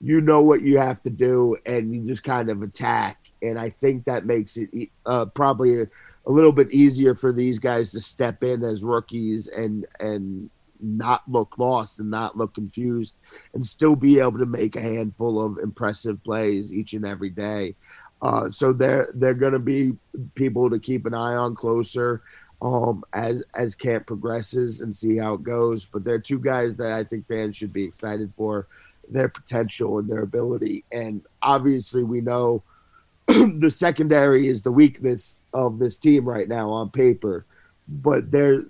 you 0.00 0.20
know 0.20 0.42
what 0.42 0.62
you 0.62 0.78
have 0.78 1.02
to 1.02 1.10
do, 1.10 1.56
and 1.66 1.94
you 1.94 2.02
just 2.06 2.22
kind 2.22 2.50
of 2.50 2.62
attack. 2.62 3.18
And 3.42 3.58
I 3.58 3.70
think 3.70 4.04
that 4.04 4.26
makes 4.26 4.56
it 4.56 4.70
uh, 5.06 5.26
probably 5.26 5.82
a, 5.82 5.86
a 6.26 6.30
little 6.30 6.52
bit 6.52 6.70
easier 6.72 7.14
for 7.14 7.32
these 7.32 7.58
guys 7.58 7.90
to 7.92 8.00
step 8.00 8.42
in 8.42 8.62
as 8.64 8.84
rookies 8.84 9.48
and 9.48 9.86
and 10.00 10.50
not 10.80 11.22
look 11.28 11.58
lost 11.58 11.98
and 12.00 12.10
not 12.10 12.36
look 12.36 12.54
confused 12.54 13.14
and 13.54 13.64
still 13.64 13.96
be 13.96 14.18
able 14.18 14.38
to 14.38 14.46
make 14.46 14.76
a 14.76 14.80
handful 14.80 15.44
of 15.44 15.58
impressive 15.58 16.22
plays 16.24 16.74
each 16.74 16.92
and 16.92 17.06
every 17.06 17.30
day. 17.30 17.74
Uh, 18.20 18.50
so 18.50 18.72
they're 18.72 19.10
they're 19.14 19.34
going 19.34 19.52
to 19.52 19.58
be 19.58 19.92
people 20.34 20.68
to 20.68 20.78
keep 20.78 21.06
an 21.06 21.14
eye 21.14 21.34
on 21.34 21.54
closer 21.54 22.22
um, 22.60 23.04
as 23.12 23.42
as 23.54 23.74
camp 23.74 24.06
progresses 24.06 24.80
and 24.80 24.94
see 24.94 25.16
how 25.16 25.34
it 25.34 25.42
goes. 25.42 25.84
But 25.84 26.04
they're 26.04 26.18
two 26.18 26.40
guys 26.40 26.76
that 26.76 26.92
I 26.92 27.04
think 27.04 27.28
fans 27.28 27.56
should 27.56 27.72
be 27.72 27.84
excited 27.84 28.32
for 28.36 28.66
their 29.08 29.28
potential 29.28 29.98
and 29.98 30.08
their 30.08 30.22
ability. 30.22 30.84
And 30.92 31.22
obviously, 31.42 32.02
we 32.02 32.20
know 32.20 32.62
the 33.26 33.70
secondary 33.70 34.48
is 34.48 34.62
the 34.62 34.72
weakness 34.72 35.40
of 35.52 35.78
this 35.78 35.96
team 35.96 36.28
right 36.28 36.48
now 36.48 36.70
on 36.70 36.90
paper. 36.90 37.44
But 37.86 38.30
they're 38.30 38.64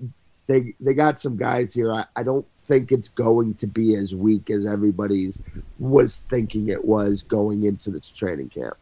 they 0.48 0.74
they 0.80 0.94
got 0.94 1.18
some 1.20 1.36
guys 1.36 1.72
here. 1.72 1.92
I, 1.92 2.04
I 2.16 2.24
don't 2.24 2.46
think 2.64 2.90
it's 2.90 3.08
going 3.08 3.54
to 3.54 3.66
be 3.66 3.94
as 3.94 4.14
weak 4.14 4.50
as 4.50 4.66
everybody's 4.66 5.40
was 5.78 6.24
thinking 6.28 6.68
it 6.68 6.84
was 6.84 7.22
going 7.22 7.64
into 7.64 7.90
this 7.90 8.10
training 8.10 8.50
camp 8.50 8.76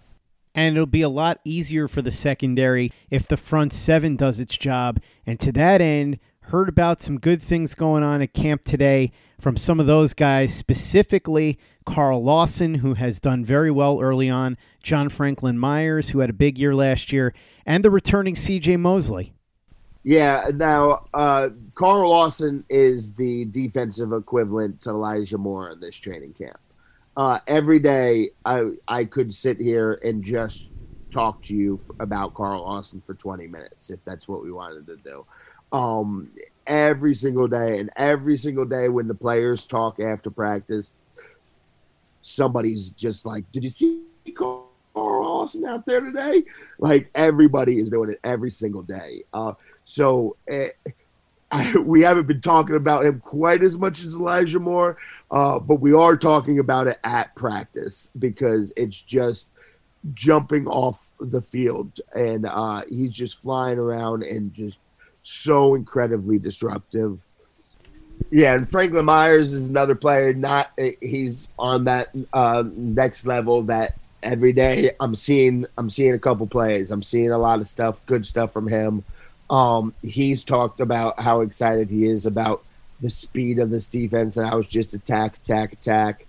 and 0.57 0.75
it'll 0.75 0.87
be 0.87 1.03
a 1.03 1.09
lot 1.09 1.39
easier 1.45 1.87
for 1.87 2.01
the 2.01 2.11
secondary 2.11 2.91
if 3.11 3.29
the 3.29 3.37
front 3.37 3.75
seven 3.75 4.17
does 4.17 4.41
its 4.41 4.57
job. 4.57 4.99
And 5.27 5.39
to 5.41 5.53
that 5.53 5.83
end, 5.83 6.19
heard 6.41 6.69
about 6.69 7.03
some 7.03 7.21
good 7.21 7.43
things 7.43 7.75
going 7.75 8.03
on 8.03 8.23
at 8.23 8.33
camp 8.33 8.65
today 8.65 9.13
from 9.39 9.59
some 9.59 9.79
of 9.79 9.87
those 9.87 10.15
guys, 10.15 10.55
specifically 10.55 11.59
Carl 11.85 12.23
Lawson, 12.23 12.75
who 12.77 12.95
has 12.95 13.21
done 13.21 13.45
very 13.45 13.71
well 13.71 14.01
early 14.01 14.31
on, 14.31 14.57
John 14.83 15.11
Franklin 15.11 15.59
Myers, 15.59 16.09
who 16.09 16.21
had 16.21 16.31
a 16.31 16.35
big 16.35 16.59
year 16.59 16.75
last 16.75 17.13
year, 17.13 17.35
and 17.67 17.85
the 17.85 17.91
returning 17.91 18.35
CJ 18.35 18.81
Mosley. 18.81 19.35
Yeah, 20.09 20.51
now 20.55 21.07
uh, 21.13 21.49
Carl 21.75 22.11
Lawson 22.11 22.65
is 22.69 23.13
the 23.15 23.47
defensive 23.47 24.13
equivalent 24.13 24.81
to 24.83 24.91
Elijah 24.91 25.37
Moore 25.37 25.71
in 25.71 25.81
this 25.81 25.97
training 25.97 26.35
camp 26.35 26.61
uh, 27.17 27.41
every 27.47 27.79
day 27.79 28.31
I 28.45 28.73
I 28.87 29.05
could 29.05 29.33
sit 29.33 29.59
here 29.59 29.95
and 30.05 30.23
just 30.23 30.71
talk 31.13 31.41
to 31.43 31.55
you 31.55 31.81
about 31.99 32.35
Carl 32.35 32.61
Lawson 32.61 33.03
for 33.07 33.15
20 33.15 33.47
minutes 33.47 33.91
if 33.91 34.05
that's 34.05 34.29
what 34.29 34.43
we 34.43 34.53
wanted 34.53 34.87
to 34.87 34.97
do. 34.97 35.25
Um, 35.73 36.31
every 36.67 37.15
single 37.15 37.49
day, 37.49 37.79
and 37.79 37.91
every 37.97 38.37
single 38.37 38.67
day 38.67 38.89
when 38.89 39.09
the 39.09 39.15
players 39.15 39.67
talk 39.67 39.99
after 39.99 40.31
practice, 40.31 40.93
somebody's 42.21 42.91
just 42.91 43.25
like, 43.25 43.51
"Did 43.51 43.65
you 43.65 43.71
see 43.71 44.03
Carl 44.37 44.69
Lawson 44.95 45.65
out 45.65 45.87
there 45.87 46.03
today?" 46.03 46.45
Like 46.79 47.11
everybody 47.15 47.79
is 47.79 47.91
doing 47.91 48.11
it 48.11 48.21
every 48.23 48.51
single 48.51 48.83
day. 48.83 49.25
Uh, 49.33 49.55
so. 49.87 50.37
Eh, 50.47 50.69
I, 51.53 51.79
we 51.79 52.03
haven't 52.03 52.27
been 52.27 52.41
talking 52.41 52.75
about 52.75 53.07
him 53.07 53.21
quite 53.21 53.63
as 53.63 53.79
much 53.79 54.03
as 54.03 54.17
Elijah 54.17 54.59
Moore, 54.59 54.99
uh, 55.31 55.61
but 55.61 55.77
we 55.77 55.93
are 55.93 56.17
talking 56.17 56.59
about 56.59 56.89
it 56.89 56.99
at 57.05 57.35
practice 57.37 58.11
because 58.19 58.73
it's 58.77 59.01
just 59.01 59.51
jumping 60.13 60.67
off 60.67 61.01
the 61.21 61.43
field 61.43 62.01
and 62.15 62.47
uh, 62.47 62.83
he's 62.89 63.13
just 63.13 63.43
flying 63.43 63.79
around 63.79 64.23
and 64.23 64.53
just 64.53 64.79
so 65.23 65.75
incredibly 65.75 66.39
disruptive. 66.39 67.19
Yeah, 68.31 68.55
and 68.55 68.69
Franklin 68.69 69.05
Myers 69.05 69.53
is 69.53 69.69
another 69.69 69.95
player. 69.95 70.33
Not 70.33 70.71
he's 71.01 71.49
on 71.59 71.85
that 71.85 72.09
uh, 72.33 72.65
next 72.75 73.27
level 73.27 73.63
that 73.63 73.99
every 74.23 74.53
day 74.53 74.93
I'm 74.99 75.15
seeing. 75.15 75.67
I'm 75.77 75.91
seeing 75.91 76.15
a 76.15 76.19
couple 76.19 76.47
plays. 76.47 76.91
I'm 76.91 77.03
seeing 77.03 77.31
a 77.31 77.39
lot 77.39 77.61
of 77.61 77.69
stuff, 77.69 78.01
good 78.07 78.27
stuff 78.27 78.53
from 78.53 78.69
him. 78.69 79.05
Um, 79.49 79.95
he's 80.03 80.43
talked 80.43 80.81
about 80.81 81.21
how 81.21 81.41
excited 81.41 81.89
he 81.89 82.07
is 82.07 82.27
about 82.27 82.65
the 83.01 83.11
speed 83.11 83.59
of 83.59 83.71
this 83.71 83.89
defense 83.89 84.37
and 84.37 84.49
how 84.49 84.59
it's 84.59 84.69
just 84.69 84.95
attack, 84.95 85.37
attack, 85.37 85.73
attack. 85.73 86.27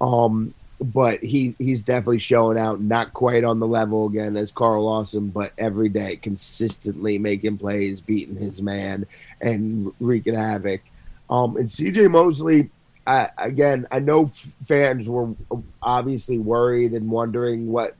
Um, 0.00 0.54
but 0.80 1.22
he 1.24 1.56
he's 1.58 1.82
definitely 1.82 2.18
showing 2.18 2.58
out, 2.58 2.80
not 2.80 3.12
quite 3.12 3.42
on 3.42 3.58
the 3.58 3.66
level 3.66 4.06
again 4.06 4.36
as 4.36 4.52
Carl 4.52 4.84
Lawson, 4.84 5.28
but 5.28 5.52
every 5.58 5.88
day 5.88 6.16
consistently 6.16 7.18
making 7.18 7.58
plays, 7.58 8.00
beating 8.00 8.36
his 8.36 8.62
man, 8.62 9.06
and 9.40 9.92
wreaking 9.98 10.34
havoc. 10.34 10.82
Um, 11.28 11.56
and 11.56 11.68
CJ 11.68 12.10
Mosley, 12.10 12.70
I, 13.06 13.30
again, 13.36 13.86
I 13.90 13.98
know 13.98 14.30
fans 14.66 15.08
were 15.08 15.34
obviously 15.82 16.38
worried 16.38 16.92
and 16.92 17.10
wondering 17.10 17.72
what 17.72 17.96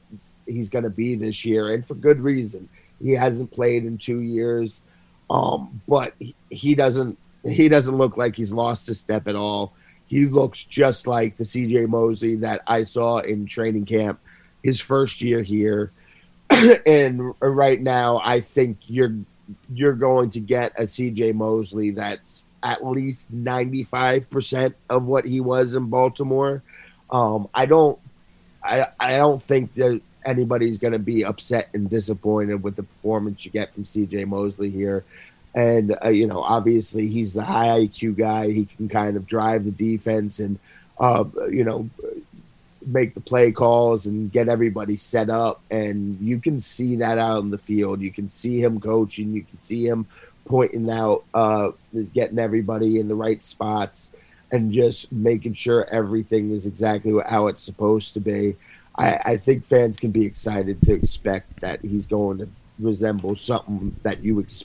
he's 0.47 0.69
going 0.69 0.85
to 0.85 0.91
be 0.91 1.17
this 1.17 1.45
year, 1.45 1.73
and 1.73 1.85
for 1.85 1.95
good 1.95 2.21
reason. 2.21 2.69
He 3.02 3.12
hasn't 3.12 3.52
played 3.52 3.85
in 3.85 3.99
two 3.99 4.21
years, 4.21 4.83
um, 5.31 5.81
but 5.87 6.14
he, 6.50 6.75
doesn't 6.75 7.19
he 7.45 7.69
doesn't 7.69 7.97
look 7.97 8.17
like 8.17 8.35
he's 8.35 8.52
lost 8.52 8.88
a 8.88 8.95
step 8.95 9.28
at 9.28 9.37
all. 9.37 9.73
He 10.07 10.26
looks 10.26 10.64
just 10.64 11.07
like 11.07 11.37
the 11.37 11.45
CJ 11.45 11.88
Mosley 11.88 12.37
that 12.37 12.62
I 12.67 12.85
saw 12.85 13.19
in 13.19 13.47
training 13.47 13.85
camp 13.85 14.21
his 14.62 14.81
first 14.81 15.23
year 15.23 15.43
here. 15.43 15.93
and 16.87 17.35
right 17.40 17.81
now, 17.81 18.21
I 18.25 18.40
think 18.40 18.78
you're 18.87 19.14
you're 19.73 19.95
going 19.95 20.31
to 20.31 20.40
get 20.40 20.73
a 20.78 20.83
CJ 20.83 21.35
Mosley 21.35 21.90
that's 21.90 22.43
at 22.62 22.85
least 22.85 23.33
95% 23.33 24.75
of 24.90 25.05
what 25.05 25.25
he 25.25 25.40
was 25.40 25.75
in 25.75 25.87
Baltimore. 25.87 26.62
Um, 27.11 27.49
I 27.55 27.67
don't 27.67 27.99
I, 28.62 28.88
I 28.99 29.17
don't 29.17 29.43
think 29.43 29.75
that 29.75 30.00
anybody's 30.29 30.79
going 30.79 30.93
to 30.93 30.99
be 30.99 31.25
upset 31.25 31.71
and 31.73 31.89
disappointed 31.89 32.63
with 32.63 32.77
the 32.77 32.83
performance 32.83 33.45
you 33.45 33.51
get 33.51 33.73
from 33.73 33.85
CJ 33.85 34.27
Mosley 34.27 34.71
here. 34.71 35.05
And, 35.55 35.97
uh, 36.05 36.11
you 36.11 36.27
know, 36.27 36.43
obviously 36.43 37.09
he's 37.09 37.33
the 37.33 37.43
high 37.43 37.69
IQ 37.81 38.17
guy. 38.17 38.51
He 38.51 38.67
can 38.67 38.89
kind 38.89 39.17
of 39.17 39.27
drive 39.27 39.65
the 39.65 39.71
defense 39.71 40.39
and, 40.39 40.59
uh, 41.01 41.25
you 41.51 41.65
know, 41.65 41.89
make 42.87 43.15
the 43.15 43.21
play 43.21 43.51
calls 43.51 44.07
and 44.07 44.31
get 44.31 44.49
everybody 44.49 44.97
set 44.97 45.31
up. 45.31 45.63
And 45.71 46.21
you 46.21 46.39
can 46.39 46.61
see 46.61 46.97
that 46.97 47.19
out 47.19 47.43
in 47.43 47.51
the 47.51 47.59
field. 47.59 48.03
You 48.03 48.13
can 48.13 48.29
see 48.29 48.63
him 48.63 48.81
coaching. 48.81 49.33
You 49.33 49.43
can 49.43 49.61
see 49.63 49.87
him 49.87 50.07
pointing 50.45 50.91
out, 50.91 51.25
uh, 51.33 51.71
getting 52.15 52.39
everybody 52.39 53.01
in 53.01 53.09
the 53.09 53.15
right 53.15 53.43
spots 53.43 54.13
and 54.53 54.73
just 54.73 55.11
making 55.11 55.55
sure 55.55 55.87
everything 55.91 56.51
is 56.51 56.67
exactly 56.67 57.13
how 57.27 57.49
it's 57.49 57.63
supposed 57.63 58.15
to 58.15 58.21
be. 58.21 58.57
I, 58.99 59.21
I 59.25 59.37
think 59.37 59.64
fans 59.64 59.97
can 59.97 60.11
be 60.11 60.26
excited 60.26 60.83
to 60.83 60.93
expect 60.93 61.61
that 61.61 61.81
he's 61.81 62.07
going 62.07 62.38
to 62.38 62.49
resemble 62.78 63.37
something 63.37 63.97
that 64.02 64.23
you 64.23 64.40
ex- 64.40 64.64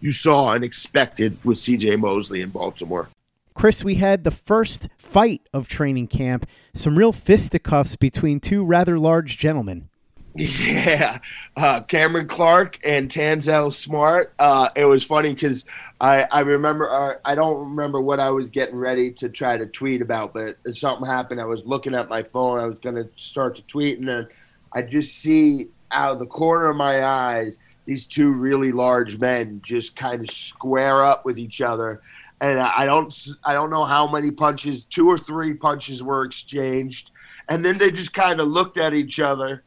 you 0.00 0.12
saw 0.12 0.52
and 0.52 0.62
expected 0.62 1.36
with 1.44 1.58
C.J. 1.58 1.96
Mosley 1.96 2.40
in 2.42 2.50
Baltimore. 2.50 3.08
Chris, 3.54 3.82
we 3.82 3.96
had 3.96 4.24
the 4.24 4.30
first 4.30 4.88
fight 4.96 5.42
of 5.52 5.68
training 5.68 6.08
camp, 6.08 6.46
some 6.74 6.98
real 6.98 7.12
fisticuffs 7.12 7.96
between 7.96 8.40
two 8.40 8.64
rather 8.64 8.98
large 8.98 9.38
gentlemen. 9.38 9.88
Yeah, 10.36 11.18
uh, 11.56 11.82
Cameron 11.82 12.26
Clark 12.26 12.80
and 12.84 13.08
Tanzel 13.08 13.72
Smart. 13.72 14.34
Uh, 14.36 14.68
it 14.74 14.84
was 14.84 15.04
funny 15.04 15.32
because 15.32 15.64
I, 16.00 16.22
I 16.24 16.40
remember 16.40 16.90
uh, 16.90 17.18
I 17.24 17.36
don't 17.36 17.68
remember 17.68 18.00
what 18.00 18.18
I 18.18 18.30
was 18.30 18.50
getting 18.50 18.74
ready 18.74 19.12
to 19.12 19.28
try 19.28 19.56
to 19.56 19.66
tweet 19.66 20.02
about, 20.02 20.34
but 20.34 20.56
something 20.74 21.06
happened. 21.06 21.40
I 21.40 21.44
was 21.44 21.64
looking 21.66 21.94
at 21.94 22.08
my 22.08 22.24
phone. 22.24 22.58
I 22.58 22.66
was 22.66 22.80
going 22.80 22.96
to 22.96 23.08
start 23.16 23.54
to 23.56 23.62
tweet, 23.62 24.00
and 24.00 24.08
then 24.08 24.26
I 24.72 24.82
just 24.82 25.18
see 25.18 25.68
out 25.92 26.10
of 26.10 26.18
the 26.18 26.26
corner 26.26 26.68
of 26.68 26.76
my 26.76 27.04
eyes 27.04 27.56
these 27.86 28.06
two 28.06 28.32
really 28.32 28.72
large 28.72 29.18
men 29.18 29.60
just 29.62 29.94
kind 29.94 30.20
of 30.20 30.30
square 30.30 31.04
up 31.04 31.24
with 31.24 31.38
each 31.38 31.60
other. 31.60 32.02
And 32.40 32.58
I 32.58 32.86
don't 32.86 33.16
I 33.44 33.52
don't 33.52 33.70
know 33.70 33.84
how 33.84 34.08
many 34.08 34.32
punches, 34.32 34.84
two 34.84 35.08
or 35.08 35.16
three 35.16 35.54
punches 35.54 36.02
were 36.02 36.24
exchanged, 36.24 37.12
and 37.48 37.64
then 37.64 37.78
they 37.78 37.92
just 37.92 38.12
kind 38.12 38.40
of 38.40 38.48
looked 38.48 38.78
at 38.78 38.94
each 38.94 39.20
other 39.20 39.62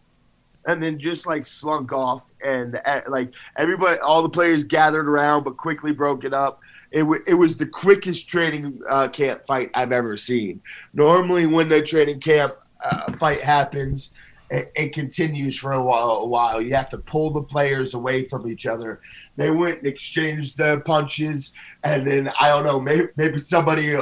and 0.68 0.84
then 0.84 1.00
just 1.00 1.26
like 1.26 1.46
slunk 1.46 1.92
off 1.92 2.24
and 2.46 2.80
like 3.08 3.32
everybody 3.58 4.00
all 4.00 4.22
the 4.22 4.30
players 4.30 4.64
gathered 4.64 5.08
around 5.08 5.44
but 5.44 5.58
quickly 5.58 5.92
broke 5.92 6.24
it 6.24 6.34
up. 6.34 6.60
It, 6.92 7.00
w- 7.00 7.24
it 7.28 7.34
was 7.34 7.58
the 7.58 7.66
quickest 7.66 8.30
training 8.30 8.80
uh, 8.88 9.08
camp 9.08 9.46
fight 9.48 9.72
i've 9.74 9.92
ever 9.92 10.16
seen. 10.18 10.62
Normally 10.94 11.48
when 11.48 11.70
the 11.70 11.82
training 11.82 12.20
camp 12.20 12.54
uh, 12.84 13.14
fight 13.14 13.42
happens 13.42 14.14
it, 14.50 14.72
it, 14.78 14.94
continues 14.94 15.58
for 15.58 15.74
a 15.74 15.84
while, 15.84 16.12
a 16.12 16.26
while. 16.26 16.62
You 16.62 16.74
have 16.76 16.88
to 16.90 16.98
pull 16.98 17.32
the 17.32 17.44
players 17.44 17.96
away 17.96 18.24
from 18.24 18.50
each 18.50 18.66
other. 18.66 19.02
They 19.36 19.52
went 19.52 19.80
and 19.80 19.88
exchanged 19.88 20.58
the 20.58 20.82
punches 20.86 21.54
and 21.84 22.08
then 22.08 22.32
i 22.40 22.50
don't 22.50 22.64
know 22.64 22.80
maybe, 22.80 23.08
maybe 23.16 23.38
somebody 23.38 23.96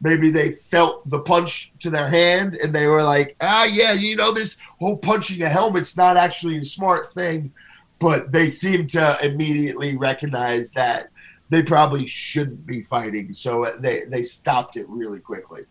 maybe 0.00 0.30
they 0.30 0.52
felt 0.52 1.08
the 1.08 1.20
punch 1.20 1.72
to 1.80 1.90
their 1.90 2.08
hand 2.08 2.54
and 2.54 2.74
they 2.74 2.86
were 2.86 3.02
like, 3.02 3.36
ah, 3.40 3.64
yeah, 3.64 3.92
you 3.92 4.16
know, 4.16 4.32
this 4.32 4.56
whole 4.78 4.96
punching 4.96 5.42
a 5.42 5.48
helmet's 5.48 5.96
not 5.96 6.16
actually 6.16 6.58
a 6.58 6.64
smart 6.64 7.12
thing. 7.12 7.52
But 7.98 8.30
they 8.30 8.48
seem 8.48 8.86
to 8.88 9.18
immediately 9.24 9.96
recognize 9.96 10.70
that 10.72 11.08
they 11.50 11.62
probably 11.62 12.06
shouldn't 12.06 12.64
be 12.64 12.80
fighting. 12.80 13.32
So 13.32 13.74
they, 13.80 14.02
they 14.08 14.22
stopped 14.22 14.76
it 14.76 14.88
really 14.88 15.18
quickly. 15.18 15.62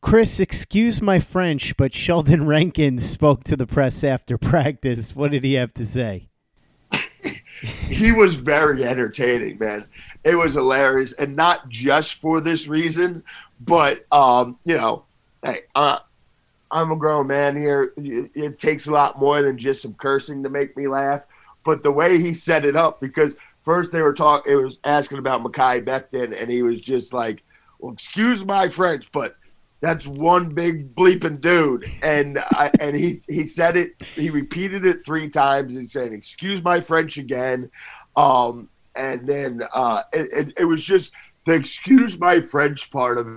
Chris, 0.00 0.40
excuse 0.40 1.00
my 1.00 1.18
French, 1.18 1.76
but 1.76 1.94
Sheldon 1.94 2.46
Rankins 2.46 3.08
spoke 3.08 3.44
to 3.44 3.56
the 3.56 3.66
press 3.66 4.04
after 4.04 4.38
practice. 4.38 5.16
What 5.16 5.32
did 5.32 5.44
he 5.44 5.54
have 5.54 5.72
to 5.74 5.86
say? 5.86 6.28
He 7.62 8.12
was 8.12 8.34
very 8.34 8.84
entertaining, 8.84 9.58
man. 9.58 9.84
It 10.24 10.34
was 10.34 10.54
hilarious, 10.54 11.12
and 11.12 11.36
not 11.36 11.68
just 11.68 12.14
for 12.14 12.40
this 12.40 12.66
reason, 12.66 13.22
but 13.60 14.04
um, 14.12 14.58
you 14.64 14.76
know, 14.76 15.04
hey, 15.44 15.62
uh, 15.74 15.98
I'm 16.70 16.90
a 16.90 16.96
grown 16.96 17.28
man 17.28 17.56
here. 17.56 17.92
It 17.96 18.58
takes 18.58 18.86
a 18.86 18.92
lot 18.92 19.18
more 19.18 19.42
than 19.42 19.58
just 19.58 19.82
some 19.82 19.94
cursing 19.94 20.42
to 20.42 20.48
make 20.48 20.76
me 20.76 20.88
laugh. 20.88 21.22
But 21.64 21.82
the 21.82 21.92
way 21.92 22.18
he 22.18 22.34
set 22.34 22.64
it 22.64 22.74
up, 22.74 23.00
because 23.00 23.34
first 23.62 23.92
they 23.92 24.02
were 24.02 24.14
talking, 24.14 24.52
it 24.52 24.56
was 24.56 24.78
asking 24.82 25.18
about 25.18 25.44
Mekhi 25.44 25.84
Becton, 25.84 26.40
and 26.40 26.50
he 26.50 26.62
was 26.62 26.80
just 26.80 27.12
like, 27.12 27.42
"Well, 27.78 27.92
excuse 27.92 28.44
my 28.44 28.68
French, 28.68 29.06
but 29.12 29.36
that's 29.82 30.06
one 30.06 30.54
big 30.54 30.94
bleeping 30.94 31.42
dude." 31.42 31.84
And 32.02 32.38
I, 32.38 32.70
and 32.80 32.96
he 32.96 33.20
he 33.28 33.44
said 33.44 33.76
it, 33.76 34.00
he 34.14 34.30
repeated 34.30 34.86
it 34.86 35.04
three 35.04 35.28
times, 35.28 35.76
and 35.76 35.90
said, 35.90 36.12
"Excuse 36.12 36.64
my 36.64 36.80
French 36.80 37.18
again," 37.18 37.70
um, 38.16 38.70
and 38.96 39.26
then 39.26 39.62
uh, 39.74 40.04
it, 40.14 40.28
it, 40.32 40.54
it 40.60 40.64
was 40.64 40.82
just 40.82 41.12
the 41.44 41.52
excuse 41.54 42.18
my 42.18 42.40
French 42.40 42.90
part 42.90 43.18
of 43.18 43.28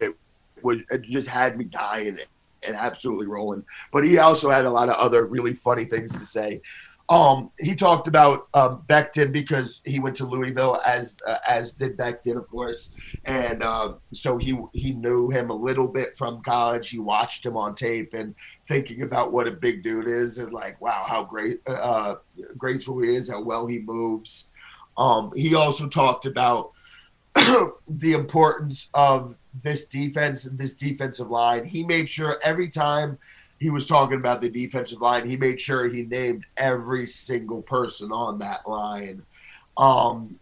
it 0.00 0.16
was 0.62 0.80
it 0.90 1.02
just 1.02 1.28
had 1.28 1.58
me 1.58 1.64
dying 1.64 2.18
and 2.62 2.76
absolutely 2.76 3.26
rolling. 3.26 3.64
But 3.92 4.04
he 4.04 4.18
also 4.18 4.50
had 4.50 4.64
a 4.64 4.70
lot 4.70 4.88
of 4.88 4.96
other 4.96 5.26
really 5.26 5.54
funny 5.54 5.84
things 5.84 6.12
to 6.12 6.24
say. 6.24 6.60
Um, 7.10 7.50
he 7.58 7.74
talked 7.74 8.06
about 8.06 8.48
um, 8.52 8.82
Becton 8.86 9.32
because 9.32 9.80
he 9.84 9.98
went 9.98 10.14
to 10.16 10.26
Louisville, 10.26 10.78
as 10.84 11.16
uh, 11.26 11.38
as 11.48 11.72
did 11.72 11.96
Becton, 11.96 12.36
of 12.36 12.46
course, 12.50 12.92
and 13.24 13.62
uh, 13.62 13.94
so 14.12 14.36
he 14.36 14.58
he 14.74 14.92
knew 14.92 15.30
him 15.30 15.48
a 15.48 15.54
little 15.54 15.88
bit 15.88 16.14
from 16.16 16.42
college. 16.42 16.90
He 16.90 16.98
watched 16.98 17.46
him 17.46 17.56
on 17.56 17.74
tape 17.74 18.12
and 18.12 18.34
thinking 18.66 19.02
about 19.02 19.32
what 19.32 19.48
a 19.48 19.52
big 19.52 19.82
dude 19.82 20.06
is, 20.06 20.36
and 20.36 20.52
like, 20.52 20.78
wow, 20.82 21.02
how 21.06 21.24
great 21.24 21.60
uh, 21.66 22.16
graceful 22.58 23.00
he 23.00 23.16
is, 23.16 23.30
how 23.30 23.40
well 23.42 23.66
he 23.66 23.78
moves. 23.78 24.50
Um, 24.98 25.32
he 25.34 25.54
also 25.54 25.88
talked 25.88 26.26
about 26.26 26.72
the 27.34 28.12
importance 28.12 28.90
of 28.92 29.34
this 29.62 29.86
defense 29.86 30.44
and 30.44 30.58
this 30.58 30.74
defensive 30.74 31.30
line. 31.30 31.64
He 31.64 31.84
made 31.84 32.08
sure 32.08 32.38
every 32.42 32.68
time 32.68 33.18
he 33.58 33.70
was 33.70 33.86
talking 33.86 34.18
about 34.18 34.40
the 34.40 34.48
defensive 34.48 35.00
line, 35.00 35.28
he 35.28 35.36
made 35.36 35.60
sure 35.60 35.88
he 35.88 36.02
named 36.02 36.44
every 36.56 37.06
single 37.06 37.62
person 37.62 38.12
on 38.12 38.38
that 38.38 38.68
line. 38.68 39.22
Um, 39.76 40.38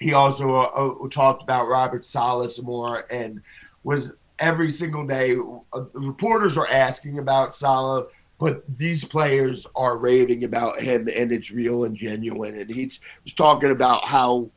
he 0.00 0.12
also 0.12 0.54
uh, 0.54 0.62
uh, 1.04 1.08
talked 1.08 1.42
about 1.42 1.68
Robert 1.68 2.06
Saleh 2.06 2.60
more 2.62 3.06
and 3.10 3.40
was 3.84 4.12
every 4.38 4.70
single 4.70 5.06
day. 5.06 5.36
Uh, 5.72 5.84
reporters 5.92 6.58
are 6.58 6.68
asking 6.68 7.18
about 7.18 7.54
Saleh, 7.54 8.06
but 8.38 8.64
these 8.76 9.04
players 9.04 9.66
are 9.76 9.96
raving 9.96 10.42
about 10.42 10.80
him, 10.80 11.08
and 11.14 11.30
it's 11.30 11.52
real 11.52 11.84
and 11.84 11.96
genuine. 11.96 12.58
And 12.58 12.68
he's, 12.68 12.98
was 13.22 13.34
talking 13.34 13.70
about 13.70 14.04
how 14.06 14.50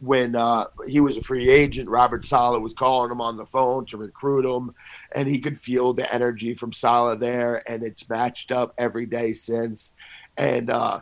when 0.00 0.34
uh, 0.34 0.66
he 0.86 1.00
was 1.00 1.16
a 1.16 1.22
free 1.22 1.50
agent, 1.50 1.88
Robert 1.88 2.24
Saleh 2.24 2.62
was 2.62 2.74
calling 2.74 3.10
him 3.10 3.20
on 3.20 3.36
the 3.36 3.46
phone 3.46 3.86
to 3.86 3.96
recruit 3.96 4.44
him, 4.44 4.74
and 5.12 5.28
he 5.28 5.38
could 5.38 5.60
feel 5.60 5.92
the 5.92 6.12
energy 6.12 6.54
from 6.54 6.72
Saleh 6.72 7.18
there, 7.18 7.62
and 7.70 7.82
it's 7.82 8.08
matched 8.08 8.52
up 8.52 8.74
every 8.78 9.06
day 9.06 9.32
since. 9.32 9.92
And 10.36 10.70
uh, 10.70 11.00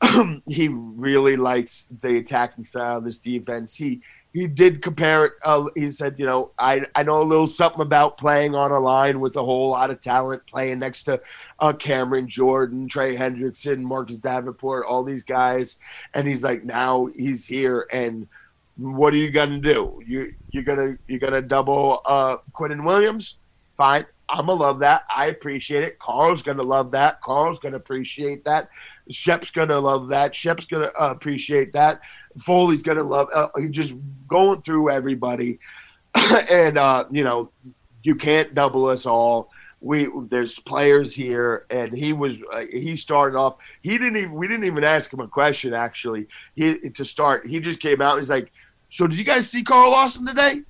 he 0.46 0.68
really 0.68 1.36
likes 1.36 1.88
the 2.00 2.16
attacking 2.16 2.64
style 2.64 2.98
of 2.98 3.04
this 3.04 3.18
defense. 3.18 3.76
He 3.76 4.02
he 4.32 4.46
did 4.46 4.82
compare 4.82 5.26
it. 5.26 5.32
Uh, 5.44 5.64
he 5.74 5.90
said, 5.90 6.16
you 6.18 6.26
know, 6.26 6.50
I, 6.58 6.84
I 6.94 7.02
know 7.02 7.22
a 7.22 7.24
little 7.24 7.46
something 7.46 7.80
about 7.80 8.18
playing 8.18 8.54
on 8.54 8.70
a 8.70 8.78
line 8.78 9.20
with 9.20 9.36
a 9.36 9.42
whole 9.42 9.70
lot 9.70 9.90
of 9.90 10.00
talent, 10.00 10.46
playing 10.46 10.80
next 10.80 11.04
to 11.04 11.20
uh, 11.58 11.72
Cameron 11.72 12.28
Jordan, 12.28 12.88
Trey 12.88 13.16
Hendrickson, 13.16 13.80
Marcus 13.80 14.16
Davenport, 14.16 14.86
all 14.86 15.02
these 15.02 15.22
guys. 15.22 15.78
And 16.14 16.28
he's 16.28 16.44
like, 16.44 16.64
now 16.64 17.06
he's 17.06 17.46
here, 17.46 17.86
and 17.90 18.28
what 18.76 19.12
are 19.12 19.16
you 19.16 19.30
gonna 19.30 19.58
do? 19.58 20.00
You 20.06 20.34
you're 20.50 20.62
gonna 20.62 20.96
you're 21.08 21.18
gonna 21.18 21.42
double 21.42 22.00
uh, 22.04 22.36
Quinnen 22.54 22.84
Williams? 22.84 23.36
Fine. 23.76 24.06
I'm 24.28 24.46
gonna 24.46 24.60
love 24.60 24.80
that. 24.80 25.04
I 25.14 25.26
appreciate 25.26 25.84
it. 25.84 25.98
Carl's 25.98 26.42
gonna 26.42 26.62
love 26.62 26.90
that. 26.92 27.20
Carl's 27.22 27.58
gonna 27.58 27.76
appreciate 27.76 28.44
that. 28.44 28.68
Shep's 29.10 29.50
gonna 29.50 29.78
love 29.78 30.08
that. 30.08 30.34
Shep's 30.34 30.66
gonna 30.66 30.90
uh, 31.00 31.10
appreciate 31.10 31.72
that. 31.72 32.02
Foley's 32.38 32.82
gonna 32.82 33.02
love. 33.02 33.28
Uh, 33.32 33.48
just 33.70 33.96
going 34.26 34.62
through 34.62 34.90
everybody, 34.90 35.58
and 36.50 36.78
uh, 36.78 37.04
you 37.10 37.24
know, 37.24 37.50
you 38.02 38.14
can't 38.14 38.54
double 38.54 38.86
us 38.86 39.06
all. 39.06 39.50
We 39.80 40.08
there's 40.28 40.58
players 40.58 41.14
here, 41.14 41.66
and 41.70 41.96
he 41.96 42.12
was 42.12 42.42
uh, 42.52 42.64
he 42.70 42.96
started 42.96 43.36
off. 43.36 43.56
He 43.82 43.98
didn't 43.98 44.16
even 44.16 44.32
we 44.32 44.48
didn't 44.48 44.64
even 44.64 44.84
ask 44.84 45.12
him 45.12 45.20
a 45.20 45.28
question 45.28 45.72
actually. 45.74 46.26
He 46.54 46.90
to 46.90 47.04
start. 47.04 47.46
He 47.46 47.60
just 47.60 47.80
came 47.80 48.00
out. 48.00 48.16
He's 48.16 48.30
like, 48.30 48.50
"So 48.90 49.06
did 49.06 49.18
you 49.18 49.24
guys 49.24 49.48
see 49.48 49.62
Carl 49.62 49.92
Lawson 49.92 50.26
today?" 50.26 50.62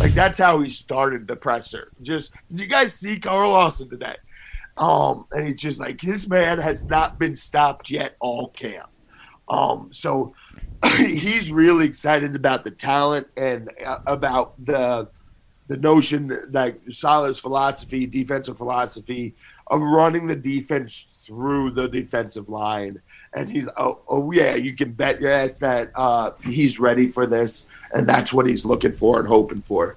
Like 0.00 0.12
that's 0.12 0.38
how 0.38 0.60
he 0.60 0.70
started 0.70 1.26
the 1.26 1.36
presser. 1.36 1.92
Just 2.02 2.32
did 2.50 2.60
you 2.60 2.66
guys 2.66 2.92
see 2.94 3.18
Carl 3.18 3.50
Lawson 3.50 3.88
today? 3.88 4.16
Um, 4.76 5.26
and 5.32 5.48
he's 5.48 5.60
just 5.60 5.80
like 5.80 6.00
this 6.00 6.28
man 6.28 6.58
has 6.58 6.84
not 6.84 7.18
been 7.18 7.34
stopped 7.34 7.90
yet 7.90 8.16
all 8.20 8.48
camp. 8.48 8.88
Um, 9.48 9.90
so 9.92 10.34
he's 10.96 11.52
really 11.52 11.86
excited 11.86 12.34
about 12.34 12.64
the 12.64 12.70
talent 12.70 13.28
and 13.36 13.70
uh, 13.84 13.98
about 14.06 14.54
the 14.64 15.08
the 15.68 15.76
notion 15.76 16.28
that 16.28 16.52
like 16.52 16.80
Saleh's 16.90 17.38
philosophy, 17.40 18.06
defensive 18.06 18.56
philosophy 18.56 19.34
of 19.68 19.80
running 19.80 20.26
the 20.26 20.36
defense 20.36 21.06
through 21.24 21.70
the 21.70 21.88
defensive 21.88 22.48
line. 22.48 23.00
And 23.34 23.50
he's 23.50 23.66
oh, 23.76 24.00
oh 24.08 24.32
yeah, 24.32 24.56
you 24.56 24.74
can 24.74 24.92
bet 24.92 25.20
your 25.20 25.30
ass 25.30 25.54
that 25.54 25.90
uh, 25.94 26.32
he's 26.44 26.78
ready 26.78 27.08
for 27.08 27.26
this, 27.26 27.66
and 27.94 28.06
that's 28.06 28.32
what 28.32 28.46
he's 28.46 28.64
looking 28.64 28.92
for 28.92 29.20
and 29.20 29.28
hoping 29.28 29.62
for. 29.62 29.96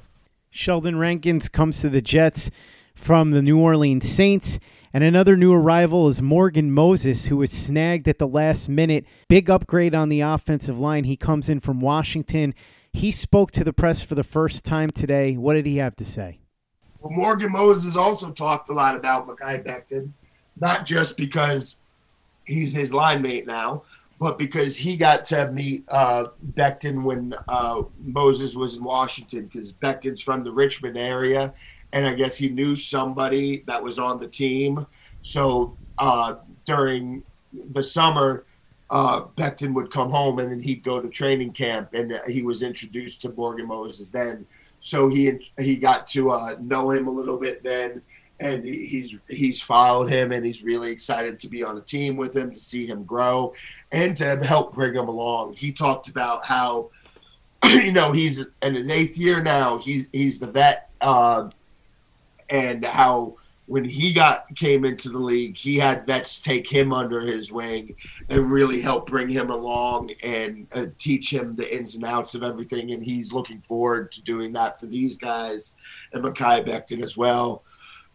Sheldon 0.52 0.98
Rankins 0.98 1.50
comes 1.50 1.82
to 1.82 1.90
the 1.90 2.02
Jets 2.02 2.50
from 2.94 3.32
the 3.32 3.42
New 3.42 3.60
Orleans 3.60 4.08
Saints. 4.08 4.60
And 4.96 5.04
another 5.04 5.36
new 5.36 5.52
arrival 5.52 6.08
is 6.08 6.22
Morgan 6.22 6.72
Moses, 6.72 7.26
who 7.26 7.36
was 7.36 7.52
snagged 7.52 8.08
at 8.08 8.18
the 8.18 8.30
last 8.30 8.70
minute. 8.70 9.06
Big 9.28 9.50
upgrade 9.50 9.94
on 9.94 10.08
the 10.08 10.22
offensive 10.22 10.80
line. 10.80 11.04
He 11.04 11.18
comes 11.18 11.50
in 11.50 11.60
from 11.60 11.82
Washington. 11.82 12.56
He 12.94 13.12
spoke 13.12 13.52
to 13.52 13.66
the 13.66 13.74
press 13.74 14.02
for 14.02 14.16
the 14.16 14.24
first 14.24 14.64
time 14.64 14.90
today. 14.92 15.36
What 15.36 15.56
did 15.56 15.66
he 15.66 15.76
have 15.80 15.98
to 15.98 16.06
say? 16.06 16.40
Well, 17.02 17.12
Morgan 17.12 17.52
Moses 17.52 17.98
also 17.98 18.32
talked 18.32 18.70
a 18.70 18.72
lot 18.72 18.96
about 18.96 19.28
Mekhi 19.28 19.66
Becton, 19.66 20.14
not 20.62 20.86
just 20.86 21.18
because 21.18 21.76
he's 22.46 22.74
his 22.74 22.94
line 22.94 23.22
mate 23.22 23.46
now, 23.46 23.84
but 24.18 24.38
because 24.38 24.78
he 24.78 24.96
got 24.96 25.26
to 25.26 25.52
meet 25.52 25.84
uh, 25.90 26.28
Becton 26.54 27.04
when 27.04 27.36
uh, 27.50 27.84
Moses 28.00 28.56
was 28.56 28.78
in 28.78 28.84
Washington, 28.86 29.48
because 29.48 29.74
Becton's 29.74 30.22
from 30.22 30.46
the 30.46 30.54
Richmond 30.54 30.98
area 30.98 31.54
and 31.96 32.06
I 32.06 32.14
guess 32.14 32.38
he 32.38 32.50
knew 32.50 32.76
somebody 32.76 33.64
that 33.68 33.82
was 33.82 34.00
on 34.00 34.20
the 34.20 34.28
team. 34.28 34.86
So 35.22 35.78
uh, 35.98 36.36
during 36.66 37.24
the 37.72 37.82
summer, 37.82 38.44
uh, 38.90 39.22
Becton 39.38 39.74
would 39.74 39.90
come 39.92 40.10
home 40.10 40.40
and 40.40 40.52
then 40.52 40.62
he'd 40.62 40.84
go 40.84 41.02
to 41.02 41.08
training 41.08 41.54
camp, 41.54 41.94
and 41.94 42.22
he 42.28 42.44
was 42.44 42.62
introduced 42.64 43.22
to 43.24 43.30
Morgan 43.30 43.68
Moses 43.68 44.10
then. 44.10 44.46
So 44.80 45.08
he 45.08 45.40
he 45.58 45.78
got 45.78 46.06
to 46.08 46.32
uh, 46.32 46.58
know 46.60 46.92
him 46.92 47.08
a 47.08 47.12
little 47.12 47.38
bit 47.38 47.64
then, 47.64 48.02
and 48.42 48.64
he, 48.66 48.86
he's 48.86 49.16
he's 49.30 49.62
followed 49.62 50.12
him, 50.12 50.34
and 50.34 50.46
he's 50.46 50.64
really 50.64 50.92
excited 50.92 51.40
to 51.40 51.48
be 51.48 51.64
on 51.64 51.78
a 51.78 51.82
team 51.82 52.18
with 52.18 52.36
him 52.36 52.52
to 52.52 52.60
see 52.60 52.86
him 52.86 53.06
grow, 53.06 53.54
and 53.94 54.18
to 54.18 54.36
help 54.44 54.76
bring 54.76 54.94
him 54.94 55.08
along. 55.08 55.54
He 55.54 55.72
talked 55.72 56.10
about 56.10 56.46
how, 56.46 56.90
you 57.66 57.94
know, 57.94 58.12
he's 58.12 58.44
in 58.62 58.76
his 58.76 58.90
eighth 58.90 59.18
year 59.18 59.42
now. 59.42 59.78
He's 59.80 60.08
he's 60.12 60.40
the 60.40 60.48
vet, 60.48 60.92
uh, 61.00 61.50
and 62.50 62.86
how 62.86 63.36
when 63.68 63.84
he 63.84 64.14
got 64.14 64.56
came 64.56 64.86
into 64.86 65.10
the 65.10 65.18
league, 65.18 65.58
he 65.58 65.78
had 65.78 66.06
vets 66.06 66.40
take 66.40 66.70
him 66.70 66.94
under 66.94 67.22
his 67.22 67.52
wing 67.52 67.96
and 68.30 68.52
really 68.52 68.80
help 68.80 69.08
bring 69.08 69.28
him 69.28 69.50
along 69.50 70.12
and 70.24 70.68
uh, 70.76 70.86
teach 71.00 71.32
him 71.34 71.56
the 71.56 71.76
ins 71.76 71.96
and 71.96 72.06
outs 72.06 72.36
of 72.36 72.44
everything. 72.44 72.92
And 72.92 73.04
he's 73.04 73.34
looking 73.34 73.62
forward 73.62 74.12
to 74.14 74.22
doing 74.22 74.54
that 74.54 74.80
for 74.80 74.86
these 74.86 75.18
guys 75.18 75.76
and 76.14 76.24
Mekhi 76.24 76.68
Becton 76.68 77.02
as 77.02 77.18
well. 77.18 77.64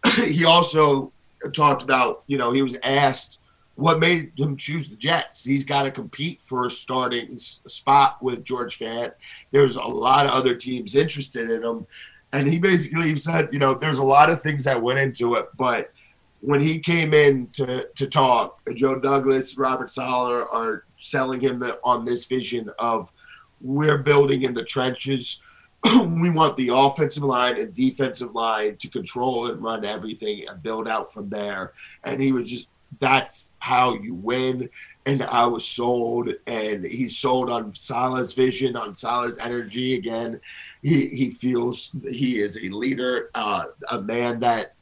he 0.14 0.44
also 0.44 1.12
talked 1.52 1.82
about, 1.82 2.22
you 2.28 2.38
know, 2.38 2.52
he 2.52 2.62
was 2.62 2.78
asked 2.84 3.38
what 3.74 3.98
made 3.98 4.32
him 4.36 4.56
choose 4.56 4.88
the 4.88 4.96
Jets. 4.96 5.42
He's 5.42 5.64
got 5.64 5.82
to 5.84 5.90
compete 5.90 6.42
for 6.42 6.66
a 6.66 6.70
starting 6.70 7.38
spot 7.38 8.22
with 8.22 8.44
George 8.44 8.78
Fant. 8.78 9.14
There's 9.50 9.76
a 9.76 9.82
lot 9.82 10.26
of 10.26 10.32
other 10.32 10.54
teams 10.54 10.94
interested 10.94 11.50
in 11.50 11.62
him 11.62 11.86
and 12.32 12.46
he 12.46 12.58
basically 12.58 13.14
said, 13.16 13.48
you 13.52 13.58
know, 13.58 13.74
there's 13.74 13.98
a 13.98 14.04
lot 14.04 14.30
of 14.30 14.42
things 14.42 14.64
that 14.64 14.80
went 14.80 14.98
into 14.98 15.34
it, 15.34 15.48
but 15.56 15.92
when 16.40 16.60
he 16.60 16.78
came 16.78 17.12
in 17.12 17.48
to 17.48 17.86
to 17.96 18.06
talk, 18.06 18.60
Joe 18.74 18.98
Douglas, 18.98 19.58
Robert 19.58 19.92
Saleh 19.92 20.46
are 20.52 20.84
selling 20.98 21.40
him 21.40 21.62
on 21.84 22.04
this 22.04 22.24
vision 22.24 22.70
of 22.78 23.10
we're 23.60 23.98
building 23.98 24.42
in 24.42 24.54
the 24.54 24.64
trenches. 24.64 25.42
we 26.06 26.30
want 26.30 26.56
the 26.56 26.70
offensive 26.72 27.22
line 27.22 27.58
and 27.58 27.74
defensive 27.74 28.34
line 28.34 28.76
to 28.76 28.88
control 28.88 29.50
and 29.50 29.62
run 29.62 29.84
everything 29.84 30.46
and 30.48 30.62
build 30.62 30.88
out 30.88 31.12
from 31.12 31.28
there. 31.28 31.72
And 32.04 32.20
he 32.20 32.32
was 32.32 32.50
just 32.50 32.68
that's 32.98 33.52
how 33.58 33.94
you 33.94 34.14
win. 34.14 34.68
And 35.06 35.22
I 35.22 35.46
was 35.46 35.64
sold, 35.64 36.28
and 36.46 36.84
he's 36.84 37.16
sold 37.16 37.50
on 37.50 37.72
Saleh's 37.72 38.34
vision, 38.34 38.76
on 38.76 38.94
Saleh's 38.94 39.38
energy 39.38 39.94
again 39.94 40.40
he, 40.82 41.06
he 41.08 41.30
feels 41.30 41.90
he 42.10 42.38
is 42.38 42.56
a 42.56 42.68
leader, 42.68 43.30
uh, 43.34 43.66
a 43.90 44.00
man 44.00 44.38
that 44.40 44.74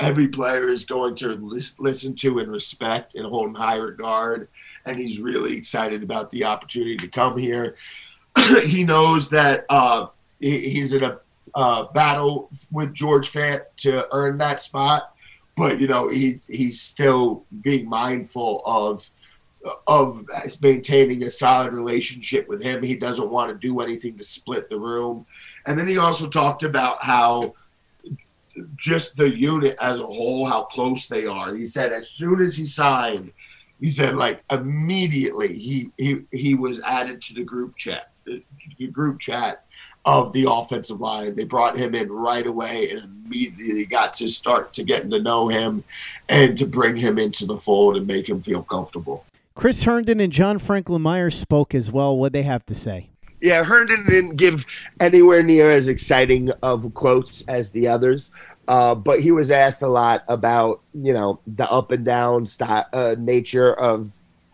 every 0.00 0.28
player 0.28 0.68
is 0.68 0.84
going 0.84 1.14
to 1.16 1.34
lis- 1.36 1.78
listen 1.78 2.14
to 2.16 2.40
and 2.40 2.50
respect 2.50 3.14
and 3.14 3.24
hold 3.26 3.50
in 3.50 3.54
high 3.54 3.76
regard. 3.76 4.48
And 4.86 4.98
he's 4.98 5.20
really 5.20 5.56
excited 5.56 6.02
about 6.02 6.30
the 6.30 6.44
opportunity 6.44 6.96
to 6.96 7.08
come 7.08 7.38
here. 7.38 7.76
he 8.64 8.84
knows 8.84 9.30
that 9.30 9.64
uh, 9.70 10.08
he, 10.40 10.58
he's 10.70 10.92
in 10.92 11.04
a 11.04 11.20
uh, 11.54 11.84
battle 11.92 12.50
with 12.72 12.92
George 12.92 13.32
Fant 13.32 13.62
to 13.76 14.08
earn 14.10 14.38
that 14.38 14.60
spot, 14.60 15.13
but 15.56 15.80
you 15.80 15.86
know 15.86 16.08
he 16.08 16.40
he's 16.48 16.80
still 16.80 17.44
being 17.62 17.88
mindful 17.88 18.62
of 18.64 19.10
of 19.86 20.26
maintaining 20.60 21.22
a 21.22 21.30
solid 21.30 21.72
relationship 21.72 22.48
with 22.48 22.62
him. 22.62 22.82
He 22.82 22.94
doesn't 22.94 23.30
want 23.30 23.50
to 23.50 23.66
do 23.66 23.80
anything 23.80 24.16
to 24.18 24.24
split 24.24 24.68
the 24.68 24.78
room. 24.78 25.26
And 25.66 25.78
then 25.78 25.88
he 25.88 25.96
also 25.96 26.28
talked 26.28 26.62
about 26.62 27.02
how 27.02 27.54
just 28.76 29.16
the 29.16 29.34
unit 29.34 29.76
as 29.80 30.00
a 30.00 30.06
whole, 30.06 30.46
how 30.46 30.64
close 30.64 31.08
they 31.08 31.26
are. 31.26 31.54
He 31.54 31.64
said 31.64 31.92
as 31.92 32.10
soon 32.10 32.40
as 32.40 32.56
he 32.56 32.66
signed, 32.66 33.32
he 33.80 33.88
said 33.88 34.16
like 34.16 34.42
immediately 34.50 35.58
he 35.58 35.90
he 35.96 36.20
he 36.30 36.54
was 36.54 36.82
added 36.84 37.20
to 37.22 37.34
the 37.34 37.42
group 37.42 37.76
chat, 37.76 38.10
the 38.24 38.86
group 38.88 39.18
chat 39.18 39.63
of 40.04 40.32
the 40.32 40.46
offensive 40.48 41.00
line. 41.00 41.34
They 41.34 41.44
brought 41.44 41.76
him 41.76 41.94
in 41.94 42.10
right 42.10 42.46
away 42.46 42.90
and 42.90 43.00
immediately 43.26 43.86
got 43.86 44.14
to 44.14 44.28
start 44.28 44.74
to 44.74 44.84
getting 44.84 45.10
to 45.10 45.20
know 45.20 45.48
him 45.48 45.82
and 46.28 46.56
to 46.58 46.66
bring 46.66 46.96
him 46.96 47.18
into 47.18 47.46
the 47.46 47.56
fold 47.56 47.96
and 47.96 48.06
make 48.06 48.28
him 48.28 48.42
feel 48.42 48.62
comfortable. 48.62 49.24
Chris 49.54 49.84
Herndon 49.84 50.20
and 50.20 50.32
John 50.32 50.58
Franklin 50.58 51.02
Myers 51.02 51.36
spoke 51.38 51.74
as 51.74 51.90
well. 51.90 52.16
What 52.16 52.32
they 52.32 52.42
have 52.42 52.66
to 52.66 52.74
say? 52.74 53.08
Yeah, 53.40 53.62
Herndon 53.62 54.04
didn't 54.06 54.36
give 54.36 54.64
anywhere 55.00 55.42
near 55.42 55.70
as 55.70 55.88
exciting 55.88 56.50
of 56.62 56.92
quotes 56.94 57.42
as 57.42 57.70
the 57.70 57.88
others, 57.88 58.32
uh, 58.68 58.94
but 58.94 59.20
he 59.20 59.32
was 59.32 59.50
asked 59.50 59.82
a 59.82 59.88
lot 59.88 60.24
about 60.28 60.80
you 60.94 61.12
know 61.12 61.40
the 61.46 61.70
up 61.70 61.90
and 61.90 62.04
down 62.04 62.46
st- 62.46 62.86
uh, 62.92 63.16
nature 63.18 63.74
of 63.74 64.10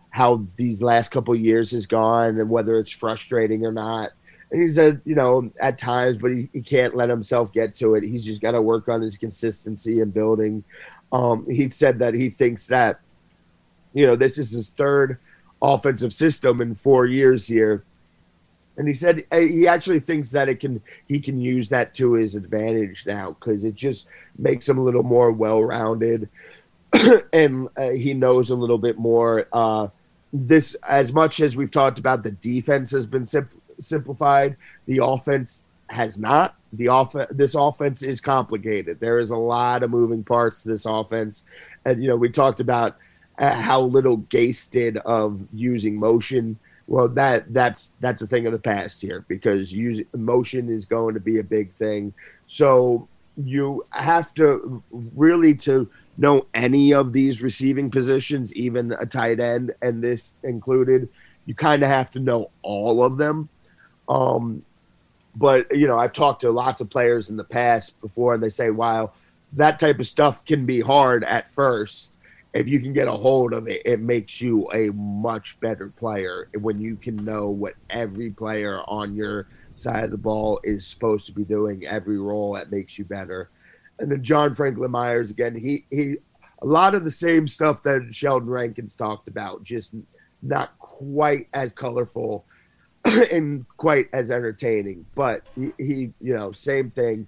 how 0.09 0.45
these 0.57 0.81
last 0.81 1.09
couple 1.09 1.33
years 1.33 1.71
has 1.71 1.85
gone 1.85 2.37
and 2.39 2.49
whether 2.49 2.77
it's 2.77 2.91
frustrating 2.91 3.65
or 3.65 3.71
not. 3.71 4.11
He 4.53 4.67
said, 4.67 5.01
you 5.05 5.15
know, 5.15 5.51
at 5.59 5.77
times, 5.77 6.17
but 6.17 6.31
he, 6.31 6.49
he 6.51 6.61
can't 6.61 6.95
let 6.95 7.09
himself 7.09 7.53
get 7.53 7.75
to 7.75 7.95
it. 7.95 8.03
He's 8.03 8.25
just 8.25 8.41
got 8.41 8.51
to 8.51 8.61
work 8.61 8.89
on 8.89 9.01
his 9.01 9.17
consistency 9.17 10.01
and 10.01 10.13
building. 10.13 10.63
Um, 11.11 11.45
he 11.49 11.69
said 11.69 11.99
that 11.99 12.13
he 12.13 12.29
thinks 12.29 12.67
that, 12.67 12.99
you 13.93 14.05
know, 14.05 14.15
this 14.15 14.37
is 14.37 14.51
his 14.51 14.69
third 14.69 15.19
offensive 15.61 16.11
system 16.11 16.59
in 16.59 16.75
four 16.75 17.05
years 17.05 17.47
here 17.47 17.85
and 18.77 18.87
he 18.87 18.93
said 18.93 19.25
uh, 19.31 19.37
he 19.37 19.67
actually 19.67 19.99
thinks 19.99 20.29
that 20.29 20.49
it 20.49 20.59
can 20.59 20.81
he 21.07 21.19
can 21.19 21.39
use 21.39 21.69
that 21.69 21.93
to 21.93 22.13
his 22.13 22.35
advantage 22.35 23.05
now 23.05 23.35
because 23.39 23.65
it 23.65 23.75
just 23.75 24.07
makes 24.37 24.67
him 24.67 24.77
a 24.77 24.81
little 24.81 25.03
more 25.03 25.31
well-rounded 25.31 26.29
and 27.33 27.69
uh, 27.77 27.89
he 27.89 28.13
knows 28.13 28.49
a 28.49 28.55
little 28.55 28.77
bit 28.77 28.97
more 28.97 29.47
uh, 29.53 29.87
this 30.33 30.75
as 30.87 31.13
much 31.13 31.41
as 31.41 31.57
we've 31.57 31.71
talked 31.71 31.99
about 31.99 32.23
the 32.23 32.31
defense 32.31 32.91
has 32.91 33.05
been 33.05 33.25
sim- 33.25 33.49
simplified 33.81 34.55
the 34.85 34.99
offense 35.03 35.63
has 35.89 36.17
not 36.17 36.55
the 36.73 36.87
off 36.87 37.13
this 37.31 37.53
offense 37.55 38.01
is 38.01 38.21
complicated 38.21 38.99
there 38.99 39.19
is 39.19 39.31
a 39.31 39.37
lot 39.37 39.83
of 39.83 39.89
moving 39.89 40.23
parts 40.23 40.63
to 40.63 40.69
this 40.69 40.85
offense 40.85 41.43
and 41.85 42.01
you 42.01 42.07
know 42.07 42.15
we 42.15 42.29
talked 42.29 42.61
about 42.61 42.97
uh, 43.39 43.53
how 43.53 43.81
little 43.81 44.19
gase 44.19 44.69
did 44.69 44.97
of 44.97 45.41
using 45.51 45.97
motion 45.97 46.57
well, 46.91 47.07
that 47.07 47.53
that's 47.53 47.93
that's 48.01 48.21
a 48.21 48.27
thing 48.27 48.45
of 48.47 48.51
the 48.51 48.59
past 48.59 49.01
here 49.01 49.23
because 49.29 49.71
use, 49.71 50.01
emotion 50.13 50.69
is 50.69 50.83
going 50.83 51.13
to 51.13 51.21
be 51.21 51.39
a 51.39 51.43
big 51.43 51.73
thing. 51.73 52.13
So 52.47 53.07
you 53.37 53.85
have 53.91 54.33
to 54.33 54.83
really 55.15 55.55
to 55.55 55.89
know 56.17 56.47
any 56.53 56.93
of 56.93 57.13
these 57.13 57.41
receiving 57.41 57.89
positions, 57.89 58.53
even 58.55 58.91
a 58.99 59.05
tight 59.05 59.39
end, 59.39 59.73
and 59.81 60.03
this 60.03 60.33
included. 60.43 61.07
You 61.45 61.55
kind 61.55 61.81
of 61.81 61.87
have 61.87 62.11
to 62.11 62.19
know 62.19 62.51
all 62.61 63.01
of 63.01 63.15
them. 63.15 63.47
Um, 64.11 64.63
but 65.35 65.75
you 65.75 65.87
know, 65.87 65.97
I've 65.97 66.13
talked 66.13 66.41
to 66.41 66.51
lots 66.51 66.81
of 66.81 66.89
players 66.89 67.29
in 67.29 67.37
the 67.37 67.43
past 67.43 67.99
before, 68.01 68.33
and 68.33 68.43
they 68.43 68.49
say, 68.49 68.69
"Wow, 68.69 69.11
that 69.53 69.79
type 69.79 69.99
of 69.99 70.07
stuff 70.07 70.43
can 70.45 70.65
be 70.65 70.81
hard 70.81 71.23
at 71.23 71.53
first 71.53 72.11
if 72.53 72.67
you 72.67 72.79
can 72.79 72.93
get 72.93 73.07
a 73.07 73.11
hold 73.11 73.53
of 73.53 73.67
it, 73.67 73.81
it 73.85 73.99
makes 73.99 74.41
you 74.41 74.67
a 74.73 74.89
much 74.89 75.59
better 75.59 75.89
player 75.89 76.49
when 76.59 76.81
you 76.81 76.95
can 76.97 77.15
know 77.15 77.49
what 77.49 77.75
every 77.89 78.29
player 78.29 78.81
on 78.87 79.15
your 79.15 79.47
side 79.75 80.03
of 80.03 80.11
the 80.11 80.17
ball 80.17 80.59
is 80.63 80.85
supposed 80.85 81.25
to 81.27 81.31
be 81.31 81.45
doing, 81.45 81.85
every 81.87 82.19
role 82.19 82.53
that 82.53 82.71
makes 82.71 82.99
you 82.99 83.05
better. 83.05 83.49
And 83.99 84.11
then 84.11 84.23
John 84.23 84.53
Franklin 84.53 84.91
Myers 84.91 85.31
again, 85.31 85.55
he 85.55 85.85
he 85.89 86.17
a 86.61 86.65
lot 86.65 86.93
of 86.93 87.03
the 87.03 87.11
same 87.11 87.47
stuff 87.47 87.83
that 87.83 88.13
Sheldon 88.13 88.49
Rankins 88.49 88.95
talked 88.95 89.27
about, 89.27 89.63
just 89.63 89.95
not 90.41 90.77
quite 90.77 91.47
as 91.53 91.71
colorful 91.71 92.45
and 93.31 93.65
quite 93.77 94.07
as 94.13 94.31
entertaining. 94.31 95.05
But 95.15 95.43
he, 95.55 95.71
he 95.77 96.13
you 96.21 96.35
know, 96.35 96.51
same 96.51 96.91
thing. 96.91 97.27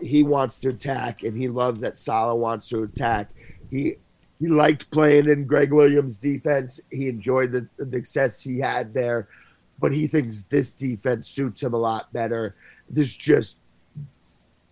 He 0.00 0.22
wants 0.22 0.58
to 0.60 0.70
attack 0.70 1.22
and 1.22 1.36
he 1.36 1.48
loves 1.48 1.82
that 1.82 1.98
Saleh 1.98 2.38
wants 2.38 2.68
to 2.68 2.82
attack. 2.82 3.30
He 3.70 3.96
he 4.40 4.46
liked 4.46 4.90
playing 4.90 5.28
in 5.28 5.46
Gregg 5.46 5.72
Williams' 5.72 6.16
defense. 6.16 6.80
He 6.90 7.08
enjoyed 7.08 7.50
the, 7.52 7.68
the 7.76 7.98
success 7.98 8.40
he 8.40 8.60
had 8.60 8.94
there, 8.94 9.28
but 9.80 9.92
he 9.92 10.06
thinks 10.06 10.42
this 10.42 10.70
defense 10.70 11.28
suits 11.28 11.62
him 11.62 11.74
a 11.74 11.78
lot 11.78 12.12
better. 12.12 12.54
There's 12.88 13.14
just 13.14 13.58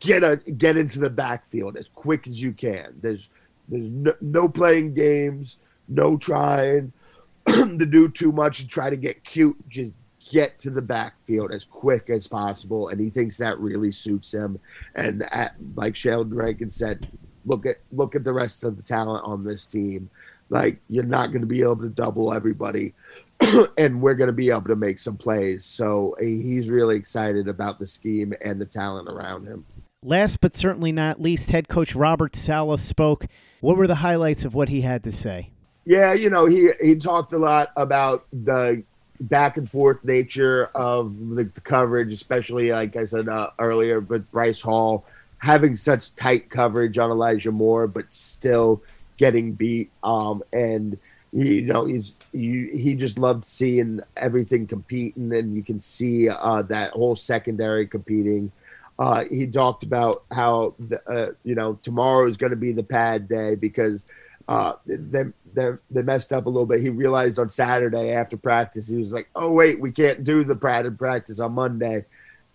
get 0.00 0.22
a 0.22 0.36
get 0.36 0.76
into 0.76 1.00
the 1.00 1.10
backfield 1.10 1.76
as 1.76 1.88
quick 1.88 2.28
as 2.28 2.40
you 2.40 2.52
can. 2.52 2.94
There's 3.02 3.28
there's 3.68 3.90
no, 3.90 4.14
no 4.20 4.48
playing 4.48 4.94
games, 4.94 5.58
no 5.88 6.16
trying 6.16 6.92
to 7.46 7.86
do 7.86 8.08
too 8.08 8.32
much 8.32 8.60
and 8.60 8.68
try 8.68 8.88
to 8.88 8.96
get 8.96 9.24
cute. 9.24 9.56
Just 9.68 9.94
get 10.30 10.58
to 10.60 10.70
the 10.70 10.82
backfield 10.82 11.52
as 11.52 11.64
quick 11.64 12.10
as 12.10 12.26
possible, 12.26 12.88
and 12.88 13.00
he 13.00 13.10
thinks 13.10 13.38
that 13.38 13.58
really 13.58 13.92
suits 13.92 14.32
him. 14.32 14.58
And 14.94 15.22
at, 15.32 15.54
like 15.74 15.96
Sheldon 15.96 16.34
Rankin 16.34 16.70
said, 16.70 17.08
look 17.44 17.66
at 17.66 17.76
look 17.92 18.14
at 18.14 18.24
the 18.24 18.32
rest 18.32 18.64
of 18.64 18.76
the 18.76 18.82
talent 18.82 19.24
on 19.24 19.44
this 19.44 19.66
team. 19.66 20.10
Like 20.48 20.78
you're 20.88 21.04
not 21.04 21.28
going 21.28 21.40
to 21.40 21.46
be 21.46 21.62
able 21.62 21.76
to 21.78 21.88
double 21.88 22.32
everybody, 22.32 22.94
and 23.78 24.00
we're 24.00 24.14
going 24.14 24.28
to 24.28 24.32
be 24.32 24.50
able 24.50 24.62
to 24.62 24.76
make 24.76 24.98
some 24.98 25.16
plays. 25.16 25.64
So 25.64 26.16
he's 26.20 26.70
really 26.70 26.96
excited 26.96 27.48
about 27.48 27.78
the 27.78 27.86
scheme 27.86 28.32
and 28.40 28.60
the 28.60 28.66
talent 28.66 29.08
around 29.08 29.46
him. 29.46 29.64
Last 30.02 30.40
but 30.40 30.56
certainly 30.56 30.92
not 30.92 31.20
least, 31.20 31.50
head 31.50 31.68
coach 31.68 31.94
Robert 31.94 32.36
Saleh 32.36 32.78
spoke. 32.78 33.26
What 33.60 33.76
were 33.76 33.88
the 33.88 33.96
highlights 33.96 34.44
of 34.44 34.54
what 34.54 34.68
he 34.68 34.82
had 34.82 35.02
to 35.04 35.12
say? 35.12 35.50
Yeah, 35.84 36.12
you 36.12 36.30
know, 36.30 36.46
he 36.46 36.70
he 36.80 36.96
talked 36.96 37.32
a 37.32 37.38
lot 37.38 37.70
about 37.76 38.26
the 38.32 38.82
back 39.20 39.56
and 39.56 39.70
forth 39.70 40.02
nature 40.04 40.66
of 40.74 41.18
the, 41.18 41.44
the 41.44 41.60
coverage, 41.60 42.12
especially 42.12 42.70
like 42.70 42.96
I 42.96 43.04
said 43.04 43.28
uh, 43.28 43.50
earlier, 43.58 44.00
but 44.00 44.30
Bryce 44.30 44.60
Hall 44.60 45.04
having 45.38 45.76
such 45.76 46.14
tight 46.14 46.50
coverage 46.50 46.98
on 46.98 47.10
Elijah 47.10 47.52
Moore, 47.52 47.86
but 47.86 48.10
still 48.10 48.82
getting 49.16 49.52
beat. 49.52 49.90
Um, 50.02 50.42
and 50.52 50.98
you 51.32 51.62
know, 51.62 51.84
he's 51.84 52.14
you, 52.32 52.70
he 52.72 52.94
just 52.94 53.18
loved 53.18 53.44
seeing 53.44 54.00
everything 54.16 54.66
competing, 54.66 55.34
and 55.34 55.54
you 55.54 55.62
can 55.62 55.80
see 55.80 56.28
uh, 56.28 56.62
that 56.62 56.92
whole 56.92 57.16
secondary 57.16 57.86
competing. 57.86 58.50
Uh, 58.98 59.24
he 59.30 59.46
talked 59.46 59.82
about 59.82 60.24
how 60.30 60.74
the, 60.78 61.00
uh, 61.10 61.32
you 61.44 61.54
know 61.54 61.78
tomorrow 61.82 62.26
is 62.26 62.36
going 62.36 62.50
to 62.50 62.56
be 62.56 62.72
the 62.72 62.82
pad 62.82 63.28
day 63.28 63.54
because 63.54 64.06
uh, 64.48 64.74
they, 64.86 65.24
they 65.56 65.70
they 65.90 66.02
messed 66.02 66.32
up 66.32 66.46
a 66.46 66.48
little 66.48 66.66
bit. 66.66 66.80
He 66.80 66.90
realized 66.90 67.38
on 67.38 67.48
Saturday 67.48 68.12
after 68.12 68.36
practice, 68.36 68.88
he 68.88 68.96
was 68.96 69.12
like, 69.12 69.28
"Oh 69.34 69.50
wait, 69.50 69.80
we 69.80 69.90
can't 69.90 70.22
do 70.22 70.44
the 70.44 70.54
practice 70.54 71.40
on 71.40 71.52
Monday," 71.52 72.04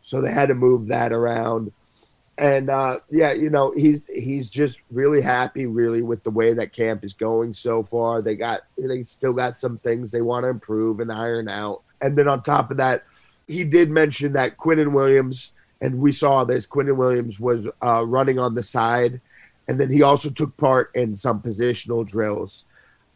so 0.02 0.22
they 0.22 0.32
had 0.32 0.48
to 0.48 0.56
move 0.56 0.88
that 0.88 1.12
around. 1.12 1.74
And 2.38 2.70
uh, 2.70 3.00
yeah, 3.10 3.34
you 3.34 3.50
know, 3.50 3.74
he's 3.76 4.06
he's 4.08 4.50
just 4.50 4.80
really 4.92 5.22
happy, 5.22 5.66
really, 5.66 6.02
with 6.02 6.24
the 6.24 6.32
way 6.32 6.54
that 6.54 6.74
camp 6.74 7.04
is 7.04 7.14
going 7.14 7.52
so 7.54 7.84
far. 7.84 8.22
They 8.22 8.36
got 8.36 8.62
they 8.78 9.04
still 9.04 9.34
got 9.34 9.58
some 9.58 9.78
things 9.80 10.12
they 10.12 10.22
want 10.22 10.46
to 10.46 10.50
improve 10.50 11.02
and 11.02 11.12
iron 11.12 11.50
out. 11.50 11.82
And 12.02 12.18
then 12.18 12.28
on 12.28 12.42
top 12.42 12.72
of 12.72 12.78
that, 12.78 13.04
he 13.48 13.64
did 13.64 13.90
mention 13.90 14.34
that 14.34 14.58
Quinnen 14.58 14.94
Williams, 14.94 15.52
and 15.82 16.00
we 16.00 16.14
saw 16.14 16.46
this. 16.46 16.66
Quinnen 16.66 16.96
Williams 16.96 17.40
was 17.40 17.68
uh, 17.84 18.06
running 18.06 18.40
on 18.40 18.56
the 18.56 18.64
side 18.64 19.20
and 19.72 19.80
then 19.80 19.90
he 19.90 20.02
also 20.02 20.30
took 20.30 20.56
part 20.58 20.92
in 20.96 21.16
some 21.16 21.42
positional 21.42 22.06
drills. 22.06 22.66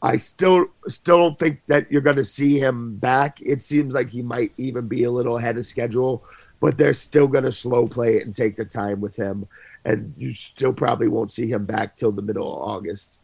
I 0.01 0.17
still 0.17 0.67
still 0.87 1.17
don't 1.17 1.39
think 1.39 1.61
that 1.67 1.91
you're 1.91 2.01
going 2.01 2.15
to 2.17 2.23
see 2.23 2.59
him 2.59 2.97
back. 2.97 3.41
It 3.41 3.63
seems 3.63 3.93
like 3.93 4.09
he 4.09 4.21
might 4.21 4.51
even 4.57 4.87
be 4.87 5.03
a 5.03 5.11
little 5.11 5.37
ahead 5.37 5.57
of 5.57 5.65
schedule, 5.65 6.23
but 6.59 6.77
they're 6.77 6.93
still 6.93 7.27
going 7.27 7.43
to 7.45 7.51
slow 7.51 7.87
play 7.87 8.17
it 8.17 8.25
and 8.25 8.35
take 8.35 8.55
the 8.55 8.65
time 8.65 9.01
with 9.01 9.15
him, 9.15 9.47
and 9.83 10.13
you 10.17 10.33
still 10.33 10.73
probably 10.73 11.07
won't 11.07 11.31
see 11.31 11.49
him 11.49 11.65
back 11.65 11.95
till 11.95 12.11
the 12.11 12.21
middle 12.21 12.55
of 12.55 12.69
August. 12.69 13.19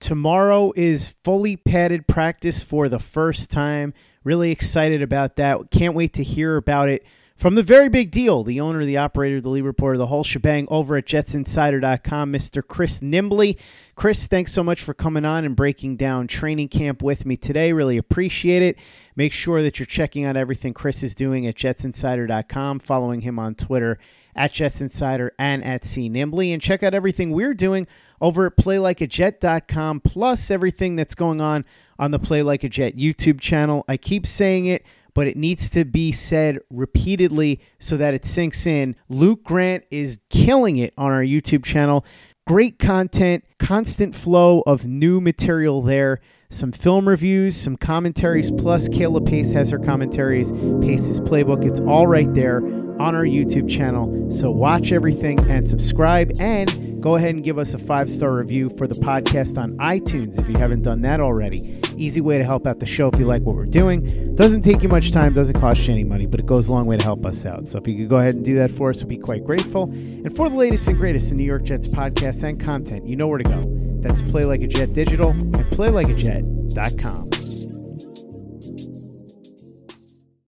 Tomorrow 0.00 0.72
is 0.76 1.14
fully 1.24 1.56
padded 1.56 2.06
practice 2.06 2.62
for 2.62 2.88
the 2.88 2.98
first 2.98 3.50
time. 3.50 3.94
Really 4.24 4.50
excited 4.50 5.02
about 5.02 5.36
that. 5.36 5.70
Can't 5.70 5.94
wait 5.94 6.12
to 6.14 6.22
hear 6.22 6.56
about 6.56 6.88
it 6.88 7.04
from 7.36 7.54
the 7.54 7.62
very 7.62 7.90
big 7.90 8.10
deal, 8.10 8.42
the 8.42 8.60
owner, 8.60 8.84
the 8.84 8.96
operator, 8.96 9.42
the 9.42 9.50
lead 9.50 9.62
reporter, 9.62 9.98
the 9.98 10.06
whole 10.06 10.24
shebang 10.24 10.66
over 10.70 10.96
at 10.96 11.04
jetsinsider.com, 11.04 12.32
Mr. 12.32 12.66
Chris 12.66 13.00
Nimbley. 13.00 13.58
Chris, 13.94 14.26
thanks 14.26 14.52
so 14.52 14.64
much 14.64 14.82
for 14.82 14.94
coming 14.94 15.26
on 15.26 15.44
and 15.44 15.54
breaking 15.54 15.96
down 15.96 16.26
training 16.26 16.68
camp 16.68 17.02
with 17.02 17.26
me 17.26 17.36
today. 17.36 17.74
Really 17.74 17.98
appreciate 17.98 18.62
it. 18.62 18.78
Make 19.16 19.34
sure 19.34 19.60
that 19.60 19.78
you're 19.78 19.86
checking 19.86 20.24
out 20.24 20.36
everything 20.36 20.72
Chris 20.72 21.02
is 21.02 21.14
doing 21.14 21.46
at 21.46 21.56
jetsinsider.com, 21.56 22.78
following 22.78 23.20
him 23.20 23.38
on 23.38 23.54
Twitter 23.54 23.98
at 24.34 24.52
jetsinsider 24.52 25.30
and 25.38 25.62
at 25.62 25.84
C 25.84 26.08
Nimbley, 26.08 26.52
and 26.52 26.62
check 26.62 26.82
out 26.82 26.94
everything 26.94 27.32
we're 27.32 27.54
doing 27.54 27.86
over 28.20 28.46
at 28.46 28.56
playlikeajet.com, 28.56 30.00
plus 30.00 30.50
everything 30.50 30.96
that's 30.96 31.14
going 31.14 31.40
on 31.40 31.64
on 31.98 32.10
the 32.10 32.18
Play 32.18 32.42
Like 32.42 32.64
a 32.64 32.68
Jet 32.68 32.96
YouTube 32.96 33.40
channel. 33.40 33.84
I 33.88 33.96
keep 33.96 34.26
saying 34.26 34.66
it 34.66 34.84
but 35.16 35.26
it 35.26 35.34
needs 35.34 35.70
to 35.70 35.82
be 35.86 36.12
said 36.12 36.58
repeatedly 36.68 37.58
so 37.78 37.96
that 37.96 38.12
it 38.12 38.26
sinks 38.26 38.66
in. 38.66 38.94
Luke 39.08 39.42
Grant 39.42 39.82
is 39.90 40.18
killing 40.28 40.76
it 40.76 40.92
on 40.98 41.10
our 41.10 41.22
YouTube 41.22 41.64
channel. 41.64 42.04
Great 42.46 42.78
content, 42.78 43.42
constant 43.58 44.14
flow 44.14 44.62
of 44.66 44.84
new 44.84 45.18
material 45.18 45.80
there. 45.80 46.20
Some 46.48 46.70
film 46.70 47.08
reviews, 47.08 47.56
some 47.56 47.76
commentaries, 47.76 48.52
plus 48.52 48.88
Kayla 48.88 49.26
Pace 49.26 49.50
has 49.50 49.68
her 49.70 49.80
commentaries, 49.80 50.52
Pace's 50.80 51.18
playbook. 51.18 51.66
It's 51.66 51.80
all 51.80 52.06
right 52.06 52.32
there 52.34 52.58
on 53.00 53.16
our 53.16 53.24
YouTube 53.24 53.68
channel. 53.68 54.30
So 54.30 54.52
watch 54.52 54.92
everything 54.92 55.40
and 55.50 55.68
subscribe 55.68 56.32
and 56.38 57.02
go 57.02 57.16
ahead 57.16 57.34
and 57.34 57.42
give 57.42 57.58
us 57.58 57.74
a 57.74 57.78
five 57.78 58.08
star 58.08 58.32
review 58.36 58.68
for 58.68 58.86
the 58.86 58.94
podcast 58.94 59.58
on 59.58 59.76
iTunes 59.78 60.38
if 60.38 60.48
you 60.48 60.56
haven't 60.56 60.82
done 60.82 61.02
that 61.02 61.20
already. 61.20 61.80
Easy 61.96 62.20
way 62.20 62.38
to 62.38 62.44
help 62.44 62.64
out 62.64 62.78
the 62.78 62.86
show 62.86 63.08
if 63.08 63.18
you 63.18 63.26
like 63.26 63.42
what 63.42 63.56
we're 63.56 63.66
doing. 63.66 64.34
Doesn't 64.36 64.62
take 64.62 64.82
you 64.82 64.88
much 64.88 65.10
time, 65.10 65.32
doesn't 65.32 65.58
cost 65.58 65.86
you 65.88 65.94
any 65.94 66.04
money, 66.04 66.26
but 66.26 66.38
it 66.38 66.46
goes 66.46 66.68
a 66.68 66.72
long 66.72 66.86
way 66.86 66.96
to 66.96 67.04
help 67.04 67.26
us 67.26 67.44
out. 67.44 67.66
So 67.66 67.78
if 67.78 67.88
you 67.88 67.96
could 67.96 68.08
go 68.08 68.18
ahead 68.18 68.34
and 68.34 68.44
do 68.44 68.54
that 68.56 68.70
for 68.70 68.90
us, 68.90 69.02
we'd 69.02 69.08
be 69.08 69.18
quite 69.18 69.44
grateful. 69.44 69.84
And 69.84 70.34
for 70.36 70.48
the 70.48 70.54
latest 70.54 70.86
and 70.86 70.96
greatest 70.96 71.32
in 71.32 71.38
New 71.38 71.44
York 71.44 71.64
Jets 71.64 71.88
podcasts 71.88 72.44
and 72.44 72.60
content, 72.60 73.06
you 73.06 73.16
know 73.16 73.26
where 73.26 73.38
to 73.38 73.44
go. 73.44 73.85
That's 74.06 74.22
Play 74.22 74.44
Like 74.44 74.62
a 74.62 74.68
Jet 74.68 74.92
Digital 74.92 75.30
and 75.30 75.56
PlayLikeAJet.com. 75.56 77.45